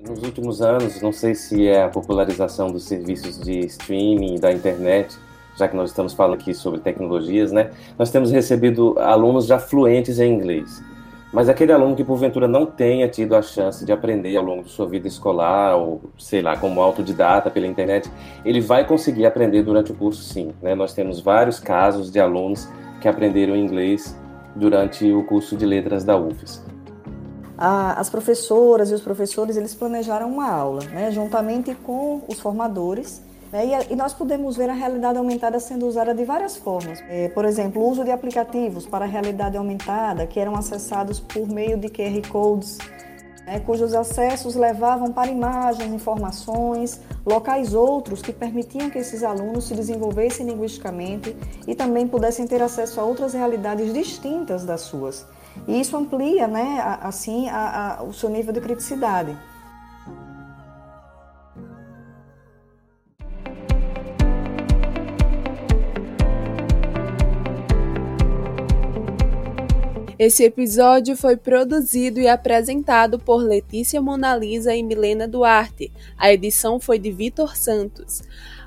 Nos 0.07 0.23
últimos 0.23 0.61
anos, 0.61 1.01
não 1.01 1.13
sei 1.13 1.35
se 1.35 1.67
é 1.67 1.85
a 1.85 1.89
popularização 1.89 2.71
dos 2.71 2.85
serviços 2.85 3.41
de 3.41 3.61
streaming 3.61 4.39
da 4.39 4.53
internet, 4.53 5.17
já 5.57 5.67
que 5.67 5.75
nós 5.75 5.91
estamos 5.91 6.13
falando 6.13 6.35
aqui 6.35 6.53
sobre 6.53 6.81
tecnologias, 6.81 7.53
né? 7.53 7.71
Nós 7.99 8.11
temos 8.11 8.31
recebido 8.31 8.99
alunos 8.99 9.47
já 9.47 9.59
fluentes 9.59 10.19
em 10.19 10.35
inglês. 10.35 10.83
Mas 11.33 11.49
aquele 11.49 11.73
aluno 11.73 11.97
que 11.97 12.05
porventura 12.05 12.47
não 12.47 12.65
tenha 12.65 13.09
tido 13.09 13.35
a 13.35 13.43
chance 13.43 13.85
de 13.85 13.91
aprender 13.91 14.37
ao 14.37 14.45
longo 14.45 14.63
da 14.63 14.69
sua 14.69 14.87
vida 14.87 15.09
escolar, 15.09 15.75
ou 15.75 16.01
sei 16.17 16.43
lá, 16.43 16.57
como 16.57 16.81
autodidata 16.81 17.51
pela 17.51 17.67
internet, 17.67 18.09
ele 18.45 18.61
vai 18.61 18.87
conseguir 18.87 19.27
aprender 19.27 19.63
durante 19.63 19.91
o 19.91 19.95
curso 19.95 20.23
sim. 20.23 20.53
Né? 20.63 20.75
Nós 20.75 20.93
temos 20.93 21.19
vários 21.19 21.59
casos 21.59 22.13
de 22.13 22.21
alunos 22.21 22.69
que 23.01 23.09
aprenderam 23.09 23.57
inglês 23.57 24.17
durante 24.55 25.11
o 25.13 25.25
curso 25.25 25.57
de 25.57 25.67
letras 25.67 26.05
da 26.05 26.17
UFES. 26.17 26.63
As 27.57 28.11
professoras 28.11 28.91
e 28.91 28.95
os 28.95 29.01
professores 29.01 29.57
eles 29.57 29.75
planejaram 29.75 30.29
uma 30.29 30.51
aula, 30.51 30.83
né, 30.85 31.11
juntamente 31.13 31.75
com 31.75 32.23
os 32.29 32.41
formadores, 32.41 33.23
né, 33.53 33.87
e, 33.89 33.95
nós 33.95 34.13
podemos 34.13 34.57
ver 34.57 34.69
a 34.69 34.73
realidade 34.73 35.19
aumentada 35.19 35.61
sendo 35.61 35.87
usada 35.87 36.13
de 36.13 36.25
várias 36.25 36.57
formas. 36.57 37.01
É, 37.09 37.29
por 37.29 37.45
exemplo, 37.45 37.81
o 37.81 37.89
uso 37.89 38.05
de 38.05 38.11
aplicativos 38.11 38.87
para 38.87 39.05
realidade 39.05 39.57
aumentada 39.57 40.27
que 40.27 40.41
eram 40.41 40.57
acessados 40.57 41.21
por 41.21 41.49
meio 41.49 41.79
de 41.79 41.89
QR 41.89 42.29
codes 42.29 42.79
né, 43.47 43.61
cujos 43.61 43.95
acessos 43.95 44.55
levavam 44.55 45.13
para 45.13 45.31
imagens, 45.31 45.93
informações, 45.93 47.01
locais 47.25 47.75
outros 47.75 48.23
que 48.23 48.33
permitiam 48.33 48.91
que 48.91 48.99
esses 48.99 49.23
alunos 49.23 49.69
se 49.69 49.75
desenvolvessem 49.75 50.47
linguisticamente 50.47 51.37
e 51.67 51.75
também 51.75 52.07
pudessem 52.07 52.47
ter 52.47 52.63
acesso 52.63 53.01
a 53.01 53.05
outras 53.05 53.35
realidades 53.35 53.93
distintas 53.93 54.65
das 54.65 54.83
suas. 54.83 55.27
E 55.69 55.81
isso 55.81 55.97
amplia, 55.97 56.49
né, 56.49 56.99
assim, 57.01 57.49
a, 57.49 57.99
a, 57.99 58.03
o 58.03 58.13
seu 58.13 58.29
nível 58.29 58.53
de 58.53 58.61
criticidade. 58.61 59.37
Esse 70.25 70.43
episódio 70.43 71.19
foi 71.19 71.37
produzido 71.37 72.19
e 72.19 72.27
apresentado 72.27 73.19
por 73.19 73.43
Letícia 73.43 74.01
Monalisa 74.01 74.75
e 74.75 74.83
Milena 74.83 75.29
Duarte. 75.29 75.93
A 76.17 76.33
edição 76.33 76.81
foi 76.81 76.99
de 76.99 77.13
Vitor 77.13 77.55
Santos. 77.55 78.23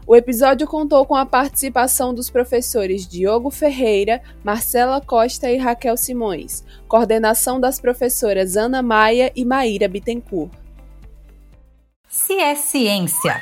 O 0.06 0.16
episódio 0.16 0.68
contou 0.68 1.04
com 1.04 1.16
a 1.16 1.26
participação 1.26 2.14
dos 2.14 2.30
professores 2.30 3.08
Diogo 3.08 3.50
Ferreira, 3.50 4.22
Marcela 4.44 5.02
Costa 5.02 5.50
e 5.50 5.58
Raquel 5.58 5.98
Simões, 5.98 6.64
coordenação 6.88 7.60
das 7.60 7.80
professoras 7.80 8.56
Ana 8.56 8.84
Maia 8.84 9.32
e 9.36 9.44
Maíra 9.44 9.88
Bittencourt. 9.88 10.52
Se 12.08 12.34
é 12.34 12.54
ciência 12.54 13.42